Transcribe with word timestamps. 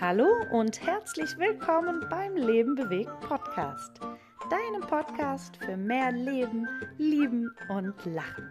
Hallo 0.00 0.26
und 0.50 0.84
herzlich 0.84 1.38
willkommen 1.38 2.04
beim 2.10 2.34
Leben 2.34 2.74
bewegt 2.74 3.12
Podcast. 3.20 4.00
Deinem 4.50 4.80
Podcast 4.88 5.56
für 5.58 5.76
mehr 5.76 6.10
Leben, 6.10 6.66
Lieben 6.98 7.54
und 7.68 7.94
Lachen. 8.04 8.50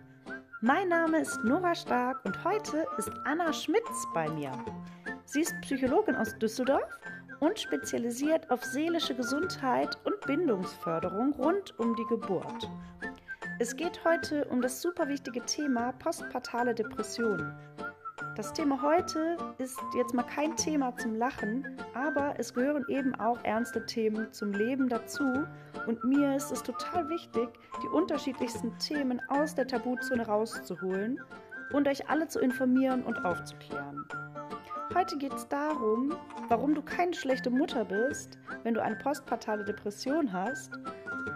Mein 0.61 0.87
Name 0.87 1.19
ist 1.19 1.37
Nora 1.43 1.75
Stark 1.75 2.23
und 2.23 2.41
heute 2.45 2.87
ist 2.97 3.11
Anna 3.25 3.51
Schmitz 3.51 4.07
bei 4.13 4.29
mir. 4.29 4.53
Sie 5.25 5.41
ist 5.41 5.53
Psychologin 5.61 6.15
aus 6.15 6.33
Düsseldorf 6.37 6.97
und 7.41 7.59
spezialisiert 7.59 8.49
auf 8.49 8.63
seelische 8.63 9.13
Gesundheit 9.13 9.97
und 10.05 10.21
Bindungsförderung 10.21 11.33
rund 11.33 11.77
um 11.77 11.93
die 11.97 12.05
Geburt. 12.05 12.69
Es 13.59 13.75
geht 13.75 14.03
heute 14.05 14.45
um 14.45 14.61
das 14.61 14.81
super 14.81 15.09
wichtige 15.09 15.41
Thema 15.41 15.91
postpartale 15.93 16.73
Depressionen. 16.73 17.53
Das 18.35 18.51
Thema 18.51 18.81
heute 18.81 19.37
ist 19.59 19.79
jetzt 19.95 20.15
mal 20.15 20.23
kein 20.23 20.55
Thema 20.55 20.95
zum 20.97 21.13
Lachen, 21.13 21.77
aber 21.93 22.33
es 22.39 22.51
gehören 22.51 22.83
eben 22.87 23.13
auch 23.13 23.37
ernste 23.43 23.85
Themen 23.85 24.33
zum 24.33 24.53
Leben 24.53 24.89
dazu. 24.89 25.23
Und 25.85 26.03
mir 26.03 26.35
ist 26.35 26.51
es 26.51 26.63
total 26.63 27.07
wichtig, 27.09 27.47
die 27.83 27.87
unterschiedlichsten 27.89 28.75
Themen 28.79 29.21
aus 29.27 29.53
der 29.53 29.67
Tabuzone 29.67 30.25
rauszuholen 30.25 31.19
und 31.73 31.87
euch 31.87 32.09
alle 32.09 32.27
zu 32.27 32.39
informieren 32.39 33.03
und 33.03 33.23
aufzuklären. 33.23 34.03
Heute 34.95 35.15
geht 35.19 35.33
es 35.33 35.47
darum, 35.47 36.15
warum 36.49 36.73
du 36.73 36.81
keine 36.81 37.13
schlechte 37.13 37.51
Mutter 37.51 37.85
bist, 37.85 38.39
wenn 38.63 38.73
du 38.73 38.81
eine 38.81 38.95
postpartale 38.95 39.63
Depression 39.63 40.33
hast, 40.33 40.71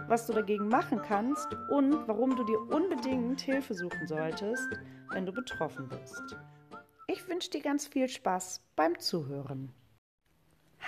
was 0.08 0.26
du 0.26 0.32
dagegen 0.32 0.68
machen 0.68 1.00
kannst 1.00 1.46
und 1.70 2.08
warum 2.08 2.34
du 2.34 2.42
dir 2.42 2.58
unbedingt 2.58 3.40
Hilfe 3.40 3.74
suchen 3.74 4.08
solltest, 4.08 4.68
wenn 5.12 5.26
du 5.26 5.32
betroffen 5.32 5.88
bist. 5.88 6.36
Ich 7.28 7.34
wünsche 7.34 7.50
dir 7.50 7.60
ganz 7.60 7.86
viel 7.86 8.08
Spaß 8.08 8.62
beim 8.74 8.98
Zuhören. 8.98 9.70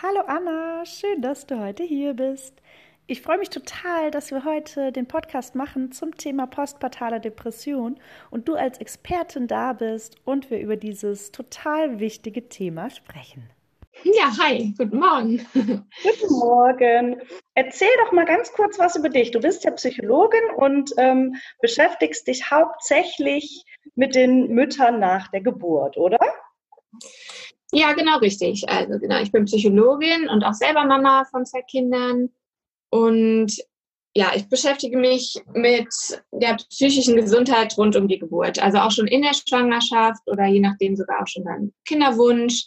Hallo 0.02 0.20
Anna, 0.26 0.86
schön, 0.86 1.20
dass 1.20 1.44
du 1.44 1.60
heute 1.60 1.82
hier 1.82 2.15
bist. 2.15 2.62
Ich 3.06 3.20
freue 3.20 3.37
mich 3.37 3.51
total, 3.51 4.10
dass 4.10 4.30
wir 4.30 4.46
heute 4.46 4.90
den 4.90 5.06
Podcast 5.06 5.54
machen 5.54 5.92
zum 5.92 6.16
Thema 6.16 6.46
postpartale 6.46 7.20
Depression 7.20 8.00
und 8.30 8.48
du 8.48 8.54
als 8.54 8.78
Expertin 8.78 9.48
da 9.48 9.74
bist 9.74 10.16
und 10.24 10.50
wir 10.50 10.60
über 10.60 10.76
dieses 10.76 11.30
total 11.30 12.00
wichtige 12.00 12.48
Thema 12.48 12.88
sprechen. 12.88 13.50
Ja, 14.05 14.33
hi, 14.38 14.74
guten 14.79 14.99
Morgen. 14.99 15.46
Guten 15.55 16.35
Morgen. 16.38 17.21
Erzähl 17.55 17.88
doch 18.05 18.13
mal 18.13 18.24
ganz 18.24 18.52
kurz 18.52 18.79
was 18.79 18.96
über 18.96 19.09
dich. 19.09 19.30
Du 19.30 19.41
bist 19.41 19.65
ja 19.65 19.73
Psychologin 19.73 20.41
und 20.57 20.93
ähm, 20.96 21.37
beschäftigst 21.60 22.27
dich 22.27 22.51
hauptsächlich 22.51 23.65
mit 23.96 24.15
den 24.15 24.49
Müttern 24.55 25.01
nach 25.01 25.29
der 25.29 25.43
Geburt, 25.43 25.96
oder? 25.96 26.18
Ja, 27.73 27.93
genau 27.93 28.18
richtig. 28.18 28.68
Also 28.68 28.99
genau, 28.99 29.21
ich 29.21 29.33
bin 29.33 29.45
Psychologin 29.45 30.29
und 30.29 30.45
auch 30.45 30.55
selber 30.55 30.85
Mama 30.85 31.24
von 31.30 31.45
zwei 31.45 31.63
Kindern. 31.63 32.30
Und 32.91 33.57
ja, 34.15 34.33
ich 34.35 34.49
beschäftige 34.49 34.96
mich 34.96 35.41
mit 35.52 35.88
der 36.33 36.55
psychischen 36.71 37.16
Gesundheit 37.16 37.77
rund 37.77 37.96
um 37.96 38.09
die 38.09 38.18
Geburt. 38.18 38.61
Also 38.63 38.79
auch 38.79 38.91
schon 38.91 39.07
in 39.07 39.23
der 39.23 39.35
Schwangerschaft 39.35 40.23
oder 40.27 40.46
je 40.46 40.61
nachdem 40.61 40.96
sogar 40.96 41.23
auch 41.23 41.29
schon 41.29 41.45
beim 41.45 41.73
Kinderwunsch 41.85 42.66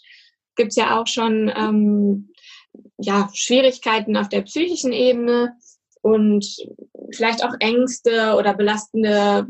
gibt 0.56 0.72
es 0.72 0.76
ja 0.76 1.00
auch 1.00 1.08
schon 1.08 1.52
ähm, 1.56 2.30
ja, 2.98 3.30
Schwierigkeiten 3.34 4.18
auf 4.18 4.30
der 4.30 4.42
psychischen 4.42 4.94
Ebene 4.94 5.56
und 6.02 6.46
vielleicht 7.12 7.44
auch 7.44 7.54
Ängste 7.60 8.36
oder 8.36 8.54
belastende 8.54 9.48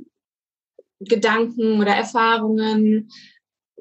Gedanken 0.99 1.79
oder 1.79 1.93
Erfahrungen 1.93 3.09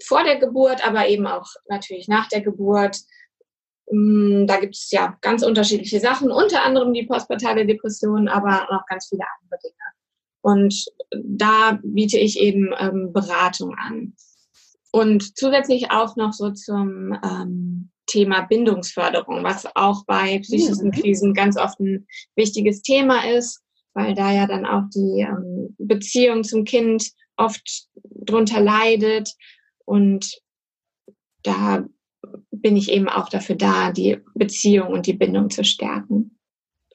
vor 0.03 0.25
der 0.25 0.39
Geburt, 0.39 0.87
aber 0.87 1.09
eben 1.09 1.27
auch 1.27 1.47
natürlich 1.69 2.09
nach 2.09 2.29
der 2.29 2.41
Geburt. 2.41 2.98
Mm, 3.91 4.47
da 4.47 4.59
gibt 4.59 4.75
es 4.75 4.91
ja 4.91 5.17
ganz 5.20 5.42
unterschiedliche 5.42 6.01
Sachen, 6.01 6.31
unter 6.31 6.64
anderem 6.64 6.92
die 6.92 7.07
postpartale 7.07 7.67
Depression, 7.67 8.29
aber 8.29 8.67
noch 8.70 8.86
ganz 8.86 9.09
viele 9.09 9.25
andere 9.41 9.61
Dinge. 9.62 9.75
Und 10.41 10.86
da 11.13 11.79
biete 11.83 12.19
ich 12.19 12.41
eben 12.41 12.75
ähm, 12.79 13.13
Beratung 13.13 13.75
an. 13.77 14.14
Und 14.92 15.36
zusätzlich 15.39 15.91
auch 15.91 16.17
noch 16.17 16.33
so 16.33 16.51
zum 16.51 17.19
ähm, 17.25 17.91
Thema 18.07 18.42
Bindungsförderung, 18.42 19.42
was 19.42 19.67
auch 19.75 20.05
bei 20.05 20.39
psychischen. 20.41 20.91
Krisen 20.92 21.33
ganz 21.33 21.57
oft 21.57 21.80
ein 21.80 22.07
wichtiges 22.36 22.83
Thema 22.83 23.27
ist, 23.31 23.63
weil 23.95 24.14
da 24.14 24.33
ja 24.33 24.47
dann 24.47 24.67
auch 24.67 24.85
die 24.95 25.20
ähm, 25.20 25.75
Beziehung 25.79 26.45
zum 26.45 26.64
Kind 26.64 27.11
oft 27.36 27.89
drunter 28.05 28.61
leidet. 28.61 29.33
Und 29.86 30.41
da 31.42 31.86
bin 32.51 32.77
ich 32.77 32.91
eben 32.91 33.08
auch 33.08 33.31
dafür 33.31 33.57
da, 33.57 33.92
die 33.92 34.19
Beziehung 34.35 34.89
und 34.89 35.07
die 35.07 35.14
Bindung 35.14 35.48
zu 35.48 35.64
stärken. 35.64 36.39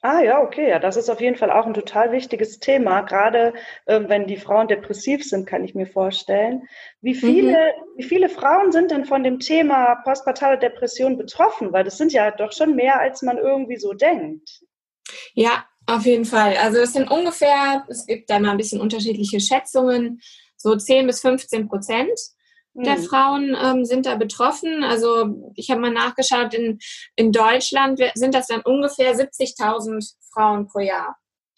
Ah 0.01 0.21
ja, 0.21 0.41
okay, 0.41 0.69
ja, 0.69 0.79
das 0.79 0.95
ist 0.95 1.09
auf 1.09 1.21
jeden 1.21 1.35
Fall 1.35 1.51
auch 1.51 1.65
ein 1.65 1.73
total 1.73 2.11
wichtiges 2.11 2.59
Thema, 2.59 3.01
gerade 3.01 3.53
äh, 3.85 4.01
wenn 4.07 4.27
die 4.27 4.37
Frauen 4.37 4.67
depressiv 4.67 5.23
sind, 5.23 5.47
kann 5.47 5.63
ich 5.63 5.75
mir 5.75 5.87
vorstellen. 5.87 6.67
Wie 7.01 7.15
viele, 7.15 7.51
mhm. 7.51 7.97
wie 7.97 8.03
viele 8.03 8.29
Frauen 8.29 8.71
sind 8.71 8.91
denn 8.91 9.05
von 9.05 9.23
dem 9.23 9.39
Thema 9.39 9.95
postpartale 10.03 10.59
Depression 10.59 11.17
betroffen? 11.17 11.73
Weil 11.73 11.83
das 11.83 11.97
sind 11.97 12.13
ja 12.13 12.31
doch 12.31 12.53
schon 12.53 12.75
mehr, 12.75 12.99
als 12.99 13.21
man 13.21 13.37
irgendwie 13.37 13.77
so 13.77 13.93
denkt. 13.93 14.61
Ja, 15.33 15.65
auf 15.87 16.05
jeden 16.05 16.25
Fall. 16.25 16.55
Also 16.57 16.79
es 16.79 16.93
sind 16.93 17.09
ungefähr, 17.09 17.85
es 17.87 18.05
gibt 18.05 18.29
da 18.29 18.39
mal 18.39 18.51
ein 18.51 18.57
bisschen 18.57 18.81
unterschiedliche 18.81 19.39
Schätzungen, 19.39 20.21
so 20.57 20.75
10 20.75 21.07
bis 21.07 21.21
15 21.21 21.67
Prozent 21.67 22.19
der 22.83 22.97
hm. 22.97 23.03
Frauen 23.03 23.57
ähm, 23.61 23.85
sind 23.85 24.05
da 24.05 24.15
betroffen. 24.15 24.83
Also 24.83 25.51
ich 25.55 25.69
habe 25.71 25.81
mal 25.81 25.91
nachgeschaut, 25.91 26.53
in, 26.53 26.79
in 27.15 27.31
Deutschland 27.31 27.99
sind 28.13 28.35
das 28.35 28.47
dann 28.47 28.61
ungefähr 28.61 29.15
70.000 29.15 30.13
Frauen 30.31 30.67
pro 30.67 30.79
Jahr. 30.79 31.17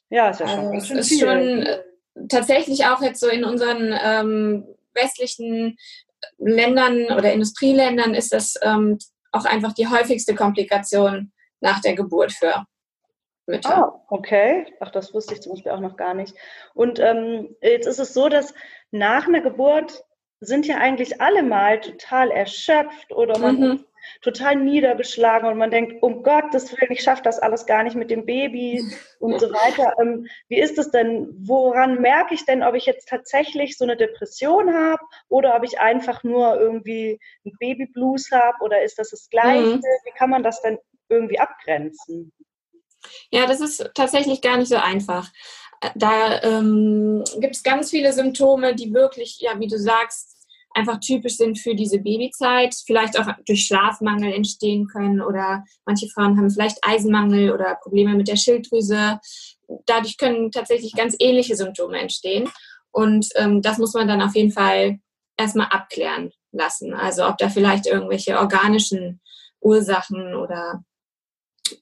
Ja, 0.09 0.29
ist 0.29 0.39
ja 0.39 0.47
schon, 0.47 0.67
also, 0.73 0.93
ist 0.95 1.09
viel. 1.09 1.19
schon 1.19 1.61
äh, 1.63 1.83
tatsächlich 2.29 2.85
auch 2.85 3.01
jetzt 3.01 3.19
so 3.19 3.27
in 3.27 3.43
unseren 3.43 3.93
ähm, 4.01 4.65
westlichen 4.93 5.77
Ländern 6.37 7.05
oder 7.05 7.31
Industrieländern 7.31 8.13
ist 8.13 8.33
das 8.33 8.55
ähm, 8.61 8.97
auch 9.31 9.45
einfach 9.45 9.73
die 9.73 9.87
häufigste 9.87 10.35
Komplikation 10.35 11.31
nach 11.61 11.81
der 11.81 11.95
Geburt 11.95 12.31
für 12.31 12.65
Mütter. 13.45 13.77
Ah, 13.77 14.01
okay. 14.09 14.65
Ach, 14.79 14.91
das 14.91 15.13
wusste 15.13 15.33
ich 15.33 15.41
zum 15.41 15.53
Beispiel 15.53 15.71
auch 15.71 15.79
noch 15.79 15.97
gar 15.97 16.13
nicht. 16.13 16.35
Und 16.73 16.99
ähm, 16.99 17.55
jetzt 17.61 17.87
ist 17.87 17.99
es 17.99 18.13
so, 18.13 18.29
dass 18.29 18.53
nach 18.91 19.27
einer 19.27 19.41
Geburt 19.41 20.03
sind 20.41 20.65
ja 20.67 20.77
eigentlich 20.77 21.21
alle 21.21 21.43
mal 21.43 21.79
total 21.81 22.31
erschöpft 22.31 23.11
oder 23.11 23.37
man 23.39 23.59
mhm. 23.59 23.85
total 24.21 24.55
niedergeschlagen 24.55 25.49
und 25.49 25.57
man 25.57 25.71
denkt, 25.71 26.01
um 26.01 26.23
Gottes 26.23 26.71
Willen, 26.71 26.91
ich 26.91 27.01
schaffe 27.01 27.23
das 27.23 27.39
alles 27.39 27.65
gar 27.65 27.83
nicht 27.83 27.95
mit 27.95 28.09
dem 28.09 28.25
Baby 28.25 28.83
und 29.19 29.39
so 29.39 29.51
weiter. 29.51 29.93
Ähm, 30.01 30.27
wie 30.47 30.59
ist 30.59 30.77
es 30.77 30.91
denn? 30.91 31.27
Woran 31.39 32.01
merke 32.01 32.33
ich 32.33 32.45
denn, 32.45 32.63
ob 32.63 32.75
ich 32.75 32.85
jetzt 32.85 33.09
tatsächlich 33.09 33.77
so 33.77 33.83
eine 33.83 33.97
Depression 33.97 34.73
habe 34.73 35.01
oder 35.27 35.55
ob 35.55 35.63
ich 35.63 35.79
einfach 35.79 36.23
nur 36.23 36.59
irgendwie 36.59 37.19
ein 37.45 37.51
Babyblues 37.59 38.31
habe 38.31 38.57
oder 38.61 38.81
ist 38.81 38.97
das 38.97 39.09
das 39.09 39.29
Gleiche? 39.29 39.75
Mhm. 39.75 39.83
Wie 40.05 40.17
kann 40.17 40.29
man 40.29 40.43
das 40.43 40.61
denn 40.61 40.77
irgendwie 41.09 41.39
abgrenzen? 41.39 42.31
Ja, 43.31 43.45
das 43.45 43.61
ist 43.61 43.89
tatsächlich 43.93 44.41
gar 44.41 44.57
nicht 44.57 44.69
so 44.69 44.77
einfach. 44.77 45.29
Da 45.95 46.41
ähm, 46.43 47.23
gibt 47.39 47.55
es 47.55 47.63
ganz 47.63 47.89
viele 47.89 48.11
Symptome, 48.11 48.75
die 48.75 48.93
wirklich, 48.93 49.39
ja, 49.39 49.57
wie 49.59 49.67
du 49.67 49.77
sagst, 49.77 50.39
einfach 50.73 50.99
typisch 50.99 51.37
sind 51.37 51.57
für 51.57 51.75
diese 51.75 51.99
Babyzeit, 51.99 52.75
vielleicht 52.85 53.19
auch 53.19 53.27
durch 53.45 53.65
Schlafmangel 53.65 54.33
entstehen 54.33 54.87
können 54.87 55.21
oder 55.21 55.63
manche 55.85 56.07
Frauen 56.09 56.37
haben 56.37 56.49
vielleicht 56.49 56.77
Eisenmangel 56.83 57.51
oder 57.51 57.75
Probleme 57.75 58.15
mit 58.15 58.27
der 58.27 58.35
Schilddrüse. 58.35 59.19
Dadurch 59.85 60.17
können 60.17 60.51
tatsächlich 60.51 60.93
ganz 60.93 61.15
ähnliche 61.19 61.55
Symptome 61.55 61.99
entstehen 61.99 62.49
und 62.91 63.27
ähm, 63.35 63.61
das 63.61 63.77
muss 63.77 63.93
man 63.93 64.07
dann 64.07 64.21
auf 64.21 64.35
jeden 64.35 64.51
Fall 64.51 64.99
erstmal 65.37 65.67
abklären 65.67 66.31
lassen. 66.51 66.93
Also 66.93 67.27
ob 67.27 67.37
da 67.37 67.49
vielleicht 67.49 67.87
irgendwelche 67.87 68.37
organischen 68.37 69.21
Ursachen 69.61 70.35
oder 70.35 70.83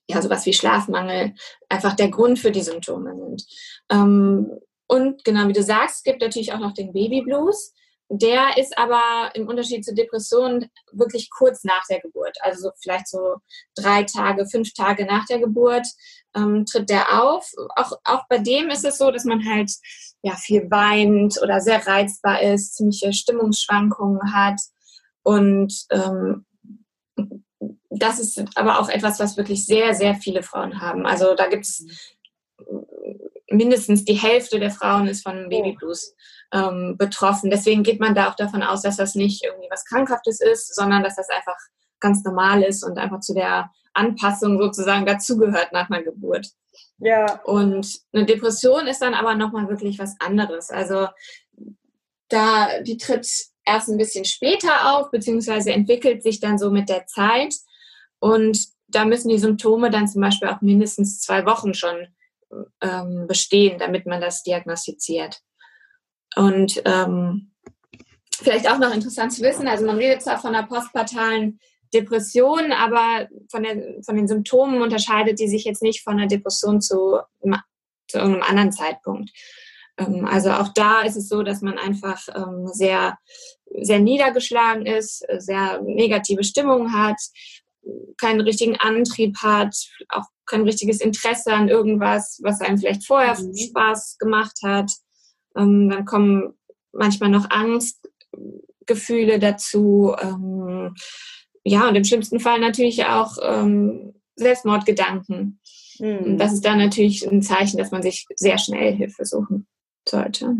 ja, 0.07 0.21
sowas 0.21 0.45
wie 0.45 0.53
Schlafmangel 0.53 1.33
einfach 1.69 1.95
der 1.95 2.09
Grund 2.09 2.39
für 2.39 2.51
die 2.51 2.61
Symptome 2.61 3.15
sind. 3.15 3.45
Ähm, 3.91 4.51
und 4.87 5.23
genau 5.23 5.47
wie 5.47 5.53
du 5.53 5.63
sagst, 5.63 5.97
es 5.97 6.03
gibt 6.03 6.21
natürlich 6.21 6.53
auch 6.53 6.59
noch 6.59 6.73
den 6.73 6.93
Babyblues. 6.93 7.73
Der 8.09 8.57
ist 8.57 8.77
aber 8.77 9.31
im 9.33 9.49
Unterschied 9.49 9.83
zur 9.83 9.93
Depression 9.93 10.69
wirklich 10.93 11.29
kurz 11.29 11.65
nach 11.65 11.83
der 11.89 11.99
Geburt. 11.99 12.37
Also 12.41 12.61
so 12.61 12.71
vielleicht 12.79 13.09
so 13.09 13.35
drei 13.75 14.03
Tage, 14.03 14.47
fünf 14.47 14.73
Tage 14.73 15.05
nach 15.05 15.25
der 15.25 15.39
Geburt 15.39 15.85
ähm, 16.33 16.65
tritt 16.65 16.89
der 16.89 17.21
auf. 17.21 17.51
Auch, 17.75 17.91
auch 18.05 18.23
bei 18.29 18.37
dem 18.37 18.69
ist 18.69 18.85
es 18.85 18.97
so, 18.97 19.11
dass 19.11 19.25
man 19.25 19.43
halt 19.45 19.71
ja, 20.21 20.35
viel 20.35 20.71
weint 20.71 21.41
oder 21.41 21.59
sehr 21.59 21.85
reizbar 21.85 22.41
ist, 22.41 22.75
ziemliche 22.75 23.11
Stimmungsschwankungen 23.11 24.33
hat. 24.33 24.61
Und 25.23 25.73
ähm, 25.91 26.45
das 27.89 28.19
ist 28.19 28.43
aber 28.55 28.79
auch 28.79 28.89
etwas, 28.89 29.19
was 29.19 29.37
wirklich 29.37 29.65
sehr, 29.65 29.93
sehr 29.93 30.15
viele 30.15 30.43
Frauen 30.43 30.81
haben. 30.81 31.05
Also 31.05 31.35
da 31.35 31.47
gibt 31.47 31.65
es 31.65 31.85
mindestens 33.49 34.03
die 34.03 34.13
Hälfte 34.13 34.59
der 34.59 34.71
Frauen 34.71 35.07
ist 35.07 35.23
von 35.23 35.49
Babyblues 35.49 36.15
ähm, 36.51 36.95
betroffen. 36.97 37.49
Deswegen 37.49 37.83
geht 37.83 37.99
man 37.99 38.13
da 38.13 38.29
auch 38.29 38.35
davon 38.35 38.63
aus, 38.63 38.81
dass 38.81 38.97
das 38.97 39.15
nicht 39.15 39.43
irgendwie 39.43 39.67
was 39.69 39.85
Krankhaftes 39.85 40.41
ist, 40.41 40.75
sondern 40.75 41.03
dass 41.03 41.15
das 41.15 41.29
einfach 41.29 41.57
ganz 41.99 42.23
normal 42.23 42.63
ist 42.63 42.83
und 42.83 42.97
einfach 42.97 43.21
zu 43.21 43.33
der 43.33 43.71
Anpassung 43.93 44.59
sozusagen 44.59 45.05
dazugehört 45.05 45.71
nach 45.71 45.89
einer 45.89 46.03
Geburt. 46.03 46.47
Ja. 46.99 47.41
Und 47.43 47.99
eine 48.13 48.25
Depression 48.25 48.87
ist 48.87 49.01
dann 49.01 49.13
aber 49.13 49.35
nochmal 49.35 49.69
wirklich 49.69 49.97
was 49.99 50.15
anderes. 50.19 50.69
Also 50.69 51.07
da, 52.29 52.81
die 52.81 52.97
tritt 52.97 53.27
erst 53.65 53.89
ein 53.89 53.97
bisschen 53.97 54.25
später 54.25 54.95
auf, 54.95 55.11
beziehungsweise 55.11 55.71
entwickelt 55.71 56.23
sich 56.23 56.39
dann 56.39 56.57
so 56.57 56.71
mit 56.71 56.89
der 56.89 57.05
Zeit. 57.07 57.55
Und 58.19 58.67
da 58.87 59.05
müssen 59.05 59.29
die 59.29 59.39
Symptome 59.39 59.89
dann 59.89 60.07
zum 60.07 60.21
Beispiel 60.21 60.47
auch 60.47 60.61
mindestens 60.61 61.19
zwei 61.19 61.45
Wochen 61.45 61.73
schon 61.73 62.07
ähm, 62.81 63.27
bestehen, 63.27 63.79
damit 63.79 64.05
man 64.05 64.21
das 64.21 64.43
diagnostiziert. 64.43 65.41
Und 66.35 66.81
ähm, 66.85 67.51
vielleicht 68.33 68.69
auch 68.69 68.77
noch 68.77 68.93
interessant 68.93 69.33
zu 69.33 69.41
wissen, 69.41 69.67
also 69.67 69.85
man 69.85 69.97
redet 69.97 70.21
zwar 70.21 70.39
von 70.39 70.55
einer 70.55 70.67
postpartalen 70.67 71.59
Depression, 71.93 72.71
aber 72.71 73.27
von, 73.49 73.63
der, 73.63 74.03
von 74.03 74.15
den 74.15 74.27
Symptomen 74.27 74.81
unterscheidet 74.81 75.39
die 75.39 75.47
sich 75.47 75.63
jetzt 75.63 75.81
nicht 75.81 76.03
von 76.03 76.13
einer 76.13 76.27
Depression 76.27 76.81
zu, 76.81 77.19
zu 78.07 78.17
irgendeinem 78.17 78.43
anderen 78.43 78.71
Zeitpunkt. 78.71 79.31
Ähm, 79.97 80.25
also 80.25 80.51
auch 80.51 80.69
da 80.73 81.01
ist 81.01 81.15
es 81.15 81.29
so, 81.29 81.43
dass 81.43 81.61
man 81.61 81.77
einfach 81.77 82.21
ähm, 82.35 82.67
sehr, 82.67 83.17
sehr 83.81 83.99
niedergeschlagen 83.99 84.85
ist, 84.85 85.25
sehr 85.37 85.81
negative 85.81 86.43
Stimmung 86.43 86.93
hat, 86.93 87.17
keinen 88.19 88.41
richtigen 88.41 88.75
Antrieb 88.77 89.37
hat, 89.41 89.75
auch 90.09 90.25
kein 90.45 90.61
richtiges 90.61 91.01
Interesse 91.01 91.53
an 91.53 91.67
irgendwas, 91.67 92.39
was 92.43 92.61
einem 92.61 92.77
vielleicht 92.77 93.05
vorher 93.05 93.39
mhm. 93.39 93.55
Spaß 93.55 94.17
gemacht 94.17 94.57
hat. 94.63 94.91
Ähm, 95.55 95.89
dann 95.89 96.05
kommen 96.05 96.53
manchmal 96.91 97.29
noch 97.29 97.49
Angstgefühle 97.49 99.39
dazu. 99.39 100.15
ja, 101.63 101.87
und 101.87 101.95
im 101.95 102.03
schlimmsten 102.03 102.39
Fall 102.39 102.59
natürlich 102.59 103.05
auch 103.05 103.37
Selbstmordgedanken. 104.35 105.59
Mhm. 105.99 106.37
Das 106.37 106.53
ist 106.53 106.65
dann 106.65 106.77
natürlich 106.77 107.27
ein 107.27 107.41
Zeichen, 107.41 107.77
dass 107.77 107.91
man 107.91 108.01
sich 108.01 108.25
sehr 108.35 108.57
schnell 108.57 108.93
Hilfe 108.95 109.25
suchen 109.25 109.67
sollte. 110.07 110.55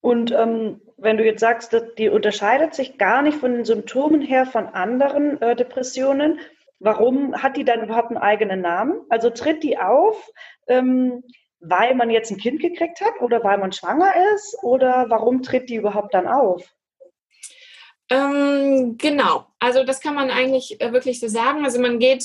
Und 0.00 0.30
ähm, 0.32 0.80
wenn 0.96 1.16
du 1.16 1.24
jetzt 1.24 1.40
sagst, 1.40 1.76
die 1.98 2.08
unterscheidet 2.08 2.74
sich 2.74 2.98
gar 2.98 3.22
nicht 3.22 3.38
von 3.38 3.52
den 3.52 3.64
Symptomen 3.64 4.22
her 4.22 4.46
von 4.46 4.66
anderen 4.66 5.40
äh, 5.42 5.56
Depressionen, 5.56 6.38
warum 6.78 7.42
hat 7.42 7.56
die 7.56 7.64
dann 7.64 7.82
überhaupt 7.82 8.08
einen 8.08 8.18
eigenen 8.18 8.60
Namen? 8.60 9.00
Also 9.08 9.30
tritt 9.30 9.62
die 9.62 9.78
auf, 9.78 10.30
ähm, 10.68 11.22
weil 11.60 11.94
man 11.94 12.10
jetzt 12.10 12.30
ein 12.30 12.38
Kind 12.38 12.60
gekriegt 12.60 13.00
hat 13.00 13.20
oder 13.20 13.42
weil 13.42 13.58
man 13.58 13.72
schwanger 13.72 14.12
ist 14.34 14.56
oder 14.62 15.06
warum 15.08 15.42
tritt 15.42 15.68
die 15.68 15.76
überhaupt 15.76 16.14
dann 16.14 16.28
auf? 16.28 16.62
Ähm, 18.08 18.96
genau, 18.98 19.46
also 19.58 19.84
das 19.84 20.00
kann 20.00 20.14
man 20.14 20.30
eigentlich 20.30 20.80
äh, 20.80 20.92
wirklich 20.92 21.18
so 21.18 21.28
sagen. 21.28 21.64
Also 21.64 21.80
man 21.80 21.98
geht 21.98 22.24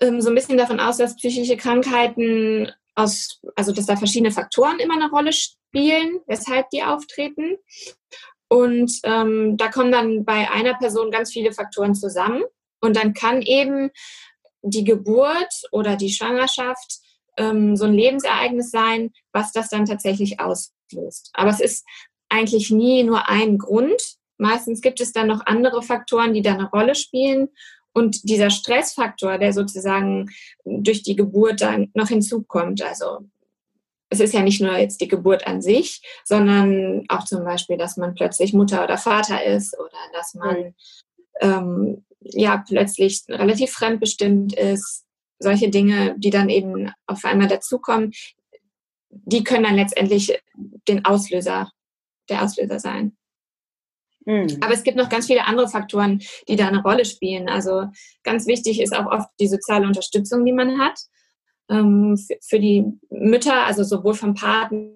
ähm, 0.00 0.20
so 0.20 0.30
ein 0.30 0.34
bisschen 0.34 0.58
davon 0.58 0.80
aus, 0.80 0.96
dass 0.96 1.16
psychische 1.16 1.56
Krankheiten 1.56 2.72
aus, 2.94 3.40
also 3.56 3.72
dass 3.72 3.86
da 3.86 3.96
verschiedene 3.96 4.32
Faktoren 4.32 4.78
immer 4.78 4.94
eine 4.94 5.10
Rolle 5.10 5.32
spielen, 5.32 6.20
weshalb 6.26 6.70
die 6.70 6.82
auftreten. 6.82 7.56
Und 8.48 9.00
ähm, 9.04 9.56
da 9.56 9.68
kommen 9.68 9.92
dann 9.92 10.24
bei 10.24 10.50
einer 10.50 10.74
Person 10.74 11.10
ganz 11.10 11.32
viele 11.32 11.52
Faktoren 11.52 11.94
zusammen. 11.94 12.42
Und 12.80 12.96
dann 12.96 13.14
kann 13.14 13.40
eben 13.42 13.90
die 14.62 14.84
Geburt 14.84 15.62
oder 15.70 15.96
die 15.96 16.10
Schwangerschaft 16.10 16.98
ähm, 17.36 17.76
so 17.76 17.86
ein 17.86 17.94
Lebensereignis 17.94 18.70
sein, 18.70 19.12
was 19.32 19.52
das 19.52 19.68
dann 19.68 19.86
tatsächlich 19.86 20.40
auslöst. 20.40 21.30
Aber 21.32 21.50
es 21.50 21.60
ist 21.60 21.86
eigentlich 22.28 22.70
nie 22.70 23.04
nur 23.04 23.28
ein 23.28 23.58
Grund. 23.58 24.16
Meistens 24.38 24.80
gibt 24.80 25.00
es 25.00 25.12
dann 25.12 25.28
noch 25.28 25.46
andere 25.46 25.82
Faktoren, 25.82 26.34
die 26.34 26.42
da 26.42 26.52
eine 26.52 26.70
Rolle 26.70 26.94
spielen. 26.94 27.48
Und 27.92 28.28
dieser 28.28 28.50
Stressfaktor, 28.50 29.38
der 29.38 29.52
sozusagen 29.52 30.30
durch 30.64 31.02
die 31.02 31.16
Geburt 31.16 31.60
dann 31.60 31.90
noch 31.94 32.08
hinzukommt, 32.08 32.82
also 32.82 33.26
es 34.12 34.20
ist 34.20 34.34
ja 34.34 34.42
nicht 34.42 34.60
nur 34.60 34.76
jetzt 34.76 35.00
die 35.00 35.08
Geburt 35.08 35.46
an 35.46 35.62
sich, 35.62 36.02
sondern 36.24 37.04
auch 37.08 37.24
zum 37.24 37.44
Beispiel, 37.44 37.78
dass 37.78 37.96
man 37.96 38.14
plötzlich 38.14 38.52
Mutter 38.52 38.84
oder 38.84 38.98
Vater 38.98 39.42
ist 39.42 39.78
oder 39.78 39.98
dass 40.12 40.34
man 40.34 40.56
mhm. 40.58 40.74
ähm, 41.40 42.04
ja 42.20 42.62
plötzlich 42.66 43.22
relativ 43.28 43.72
fremdbestimmt 43.72 44.54
ist. 44.54 45.04
Solche 45.38 45.70
Dinge, 45.70 46.14
die 46.18 46.30
dann 46.30 46.50
eben 46.50 46.92
auf 47.06 47.24
einmal 47.24 47.48
dazukommen, 47.48 48.12
die 49.08 49.44
können 49.44 49.64
dann 49.64 49.76
letztendlich 49.76 50.38
den 50.88 51.04
Auslöser, 51.04 51.70
der 52.28 52.42
Auslöser 52.42 52.78
sein. 52.78 53.16
Mhm. 54.24 54.58
Aber 54.60 54.72
es 54.72 54.82
gibt 54.82 54.96
noch 54.96 55.08
ganz 55.08 55.26
viele 55.26 55.46
andere 55.46 55.68
Faktoren, 55.68 56.20
die 56.48 56.56
da 56.56 56.68
eine 56.68 56.82
Rolle 56.82 57.04
spielen. 57.04 57.48
Also 57.48 57.86
ganz 58.22 58.46
wichtig 58.46 58.80
ist 58.80 58.94
auch 58.94 59.06
oft 59.06 59.28
die 59.40 59.48
soziale 59.48 59.86
Unterstützung, 59.86 60.44
die 60.44 60.52
man 60.52 60.78
hat. 60.78 60.98
Ähm, 61.70 62.18
für 62.46 62.58
die 62.58 62.84
Mütter, 63.10 63.66
also 63.66 63.84
sowohl 63.84 64.14
vom 64.14 64.34
Partner 64.34 64.90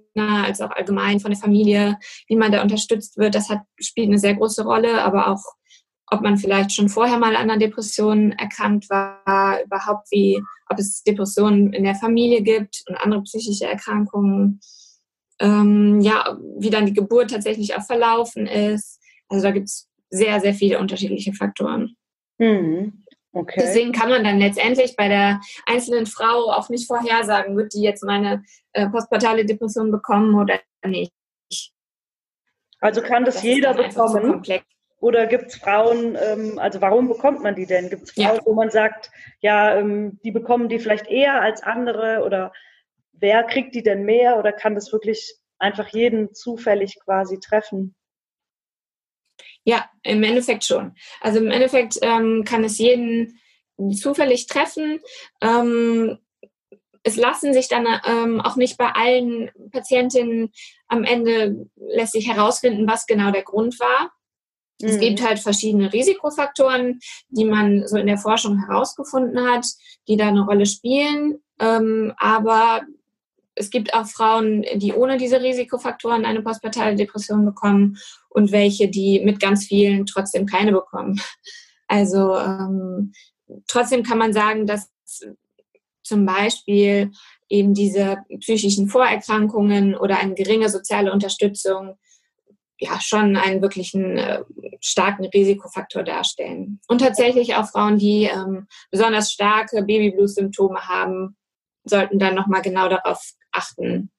als 0.45 0.61
auch 0.61 0.71
allgemein 0.71 1.21
von 1.21 1.31
der 1.31 1.41
Familie, 1.41 1.99
wie 2.27 2.37
man 2.37 2.53
da 2.53 2.63
unterstützt 2.63 3.17
wird, 3.19 3.35
das 3.35 3.49
hat, 3.49 3.61
spielt 3.79 4.09
eine 4.09 4.19
sehr 4.19 4.35
große 4.35 4.65
Rolle, 4.65 5.03
aber 5.03 5.29
auch 5.29 5.43
ob 6.09 6.23
man 6.23 6.37
vielleicht 6.37 6.73
schon 6.73 6.89
vorher 6.89 7.19
mal 7.19 7.35
an 7.35 7.51
einer 7.51 7.59
Depression 7.59 8.33
erkrankt 8.33 8.89
war, 8.91 9.63
überhaupt 9.65 10.11
wie, 10.11 10.41
ob 10.69 10.79
es 10.79 11.03
Depressionen 11.03 11.73
in 11.73 11.85
der 11.85 11.97
Familie 11.97 12.43
gibt 12.43 12.85
und 12.89 12.97
andere 12.97 13.23
psychische 13.23 13.67
Erkrankungen, 13.67 14.61
ähm, 15.41 16.01
ja, 16.01 16.39
wie 16.59 16.71
dann 16.71 16.87
die 16.87 16.95
Geburt 16.95 17.31
tatsächlich 17.31 17.77
auch 17.77 17.83
verlaufen 17.85 18.47
ist, 18.47 19.01
also 19.29 19.43
da 19.43 19.51
gibt 19.51 19.69
es 19.69 19.89
sehr, 20.11 20.41
sehr 20.41 20.55
viele 20.55 20.79
unterschiedliche 20.79 21.33
Faktoren. 21.33 21.97
Mhm. 22.39 23.05
Okay. 23.33 23.61
Deswegen 23.63 23.93
kann 23.93 24.09
man 24.09 24.25
dann 24.25 24.39
letztendlich 24.39 24.97
bei 24.97 25.09
der 25.09 25.41
einzelnen 25.67 26.07
Frau 26.07 26.51
auch 26.51 26.71
nicht 26.71 26.87
vorhersagen, 26.87 27.57
wird 27.57 27.75
die 27.75 27.83
jetzt 27.83 28.03
meine 28.03 28.43
äh, 28.73 28.89
postpartale 28.89 29.45
Depression 29.45 29.91
bekommen 29.91 30.35
oder 30.35 30.59
nicht. 30.87 31.13
Also 32.81 33.03
kann 33.03 33.25
das, 33.25 33.35
das 33.35 33.45
jeder 33.45 33.75
bekommen? 33.75 34.43
So 34.45 34.55
oder 35.01 35.27
gibt 35.27 35.49
es 35.49 35.57
Frauen, 35.57 36.17
ähm, 36.21 36.59
also 36.59 36.81
warum 36.81 37.09
bekommt 37.09 37.43
man 37.43 37.55
die 37.55 37.67
denn? 37.67 37.91
Gibt 37.91 38.05
es 38.05 38.13
Frauen, 38.13 38.37
ja. 38.37 38.47
wo 38.47 38.55
man 38.55 38.71
sagt, 38.71 39.11
ja, 39.41 39.77
ähm, 39.77 40.19
die 40.25 40.31
bekommen 40.31 40.69
die 40.69 40.79
vielleicht 40.79 41.07
eher 41.07 41.43
als 41.43 41.63
andere 41.63 42.23
oder 42.25 42.53
wer 43.13 43.45
kriegt 43.45 43.75
die 43.75 43.83
denn 43.83 44.05
mehr 44.05 44.39
oder 44.39 44.53
kann 44.53 44.75
das 44.75 44.93
wirklich 44.93 45.37
einfach 45.59 45.89
jeden 45.89 46.35
zufällig 46.35 46.99
quasi 47.05 47.39
treffen? 47.39 47.95
Ja, 49.67 49.91
im 50.05 50.23
Endeffekt 50.23 50.65
schon. 50.65 50.95
Also 51.21 51.41
im 51.41 51.51
Endeffekt 51.51 51.99
ähm, 52.01 52.45
kann 52.45 52.63
es 52.63 52.79
jeden 52.79 53.41
zufällig 54.01 54.47
treffen. 54.47 55.01
Ähm, 55.43 56.19
es 57.03 57.17
lassen 57.17 57.53
sich 57.53 57.67
dann 57.67 57.87
ähm, 58.07 58.41
auch 58.41 58.55
nicht 58.55 58.79
bei 58.79 58.93
allen 58.93 59.51
Patientinnen 59.73 60.53
am 60.87 61.03
Ende 61.03 61.69
lässt 61.77 62.13
sich 62.13 62.29
herausfinden, 62.29 62.87
was 62.87 63.07
genau 63.07 63.33
der 63.33 63.43
Grund 63.43 63.79
war. 63.81 64.13
Mhm. 64.81 64.89
Es 64.89 65.01
gibt 65.01 65.21
halt 65.21 65.41
verschiedene 65.41 65.93
Risikofaktoren, 65.93 67.01
die 67.29 67.45
man 67.45 67.89
so 67.89 67.97
in 67.97 68.07
der 68.07 68.19
Forschung 68.19 68.65
herausgefunden 68.67 69.41
hat, 69.51 69.67
die 70.07 70.17
da 70.17 70.29
eine 70.29 70.45
Rolle 70.45 70.67
spielen. 70.67 71.43
Ähm, 71.59 72.13
aber 72.19 72.83
es 73.57 73.71
gibt 73.71 73.95
auch 73.95 74.07
Frauen, 74.07 74.65
die 74.77 74.93
ohne 74.93 75.17
diese 75.17 75.43
Risikofaktoren 75.43 76.25
eine 76.25 76.43
postpartale 76.43 76.95
Depression 76.95 77.45
bekommen 77.45 77.99
und 78.29 78.53
welche, 78.53 78.89
die 78.89 79.21
mit 79.21 79.41
ganz 79.41 79.67
vielen 79.67 80.07
trotzdem 80.07 80.47
keine 80.47 80.73
bekommen. 80.73 81.21
Also 81.89 82.37
ähm, 82.37 83.13
trotzdem 83.69 84.03
kann 84.03 84.19
man 84.19 84.33
sagen, 84.33 84.67
dass 84.67 84.91
zum 86.03 86.27
Beispiel 86.27 87.13
eben 87.49 87.75
diese 87.75 88.17
psychischen 88.41 88.89
Vorerkrankungen 88.89 89.95
oder 89.95 90.19
eine 90.19 90.35
geringe 90.35 90.69
soziale 90.69 91.13
Unterstützung 91.13 91.97
ja 92.79 93.01
schon 93.01 93.37
einen 93.37 93.63
wirklichen 93.63 94.19
äh, 94.19 94.43
starken 94.81 95.27
Risikofaktor 95.27 96.03
darstellen. 96.03 96.81
Und 96.89 97.03
tatsächlich 97.03 97.55
auch 97.55 97.69
Frauen, 97.69 97.99
die 97.99 98.25
ähm, 98.25 98.67
besonders 98.91 99.33
starke 99.33 99.83
Babyblues-Symptome 99.83 100.89
haben, 100.89 101.37
sollten 101.85 102.19
dann 102.19 102.35
nochmal 102.35 102.63
genau 102.63 102.89
darauf 102.89 103.23
achten, 103.57 104.11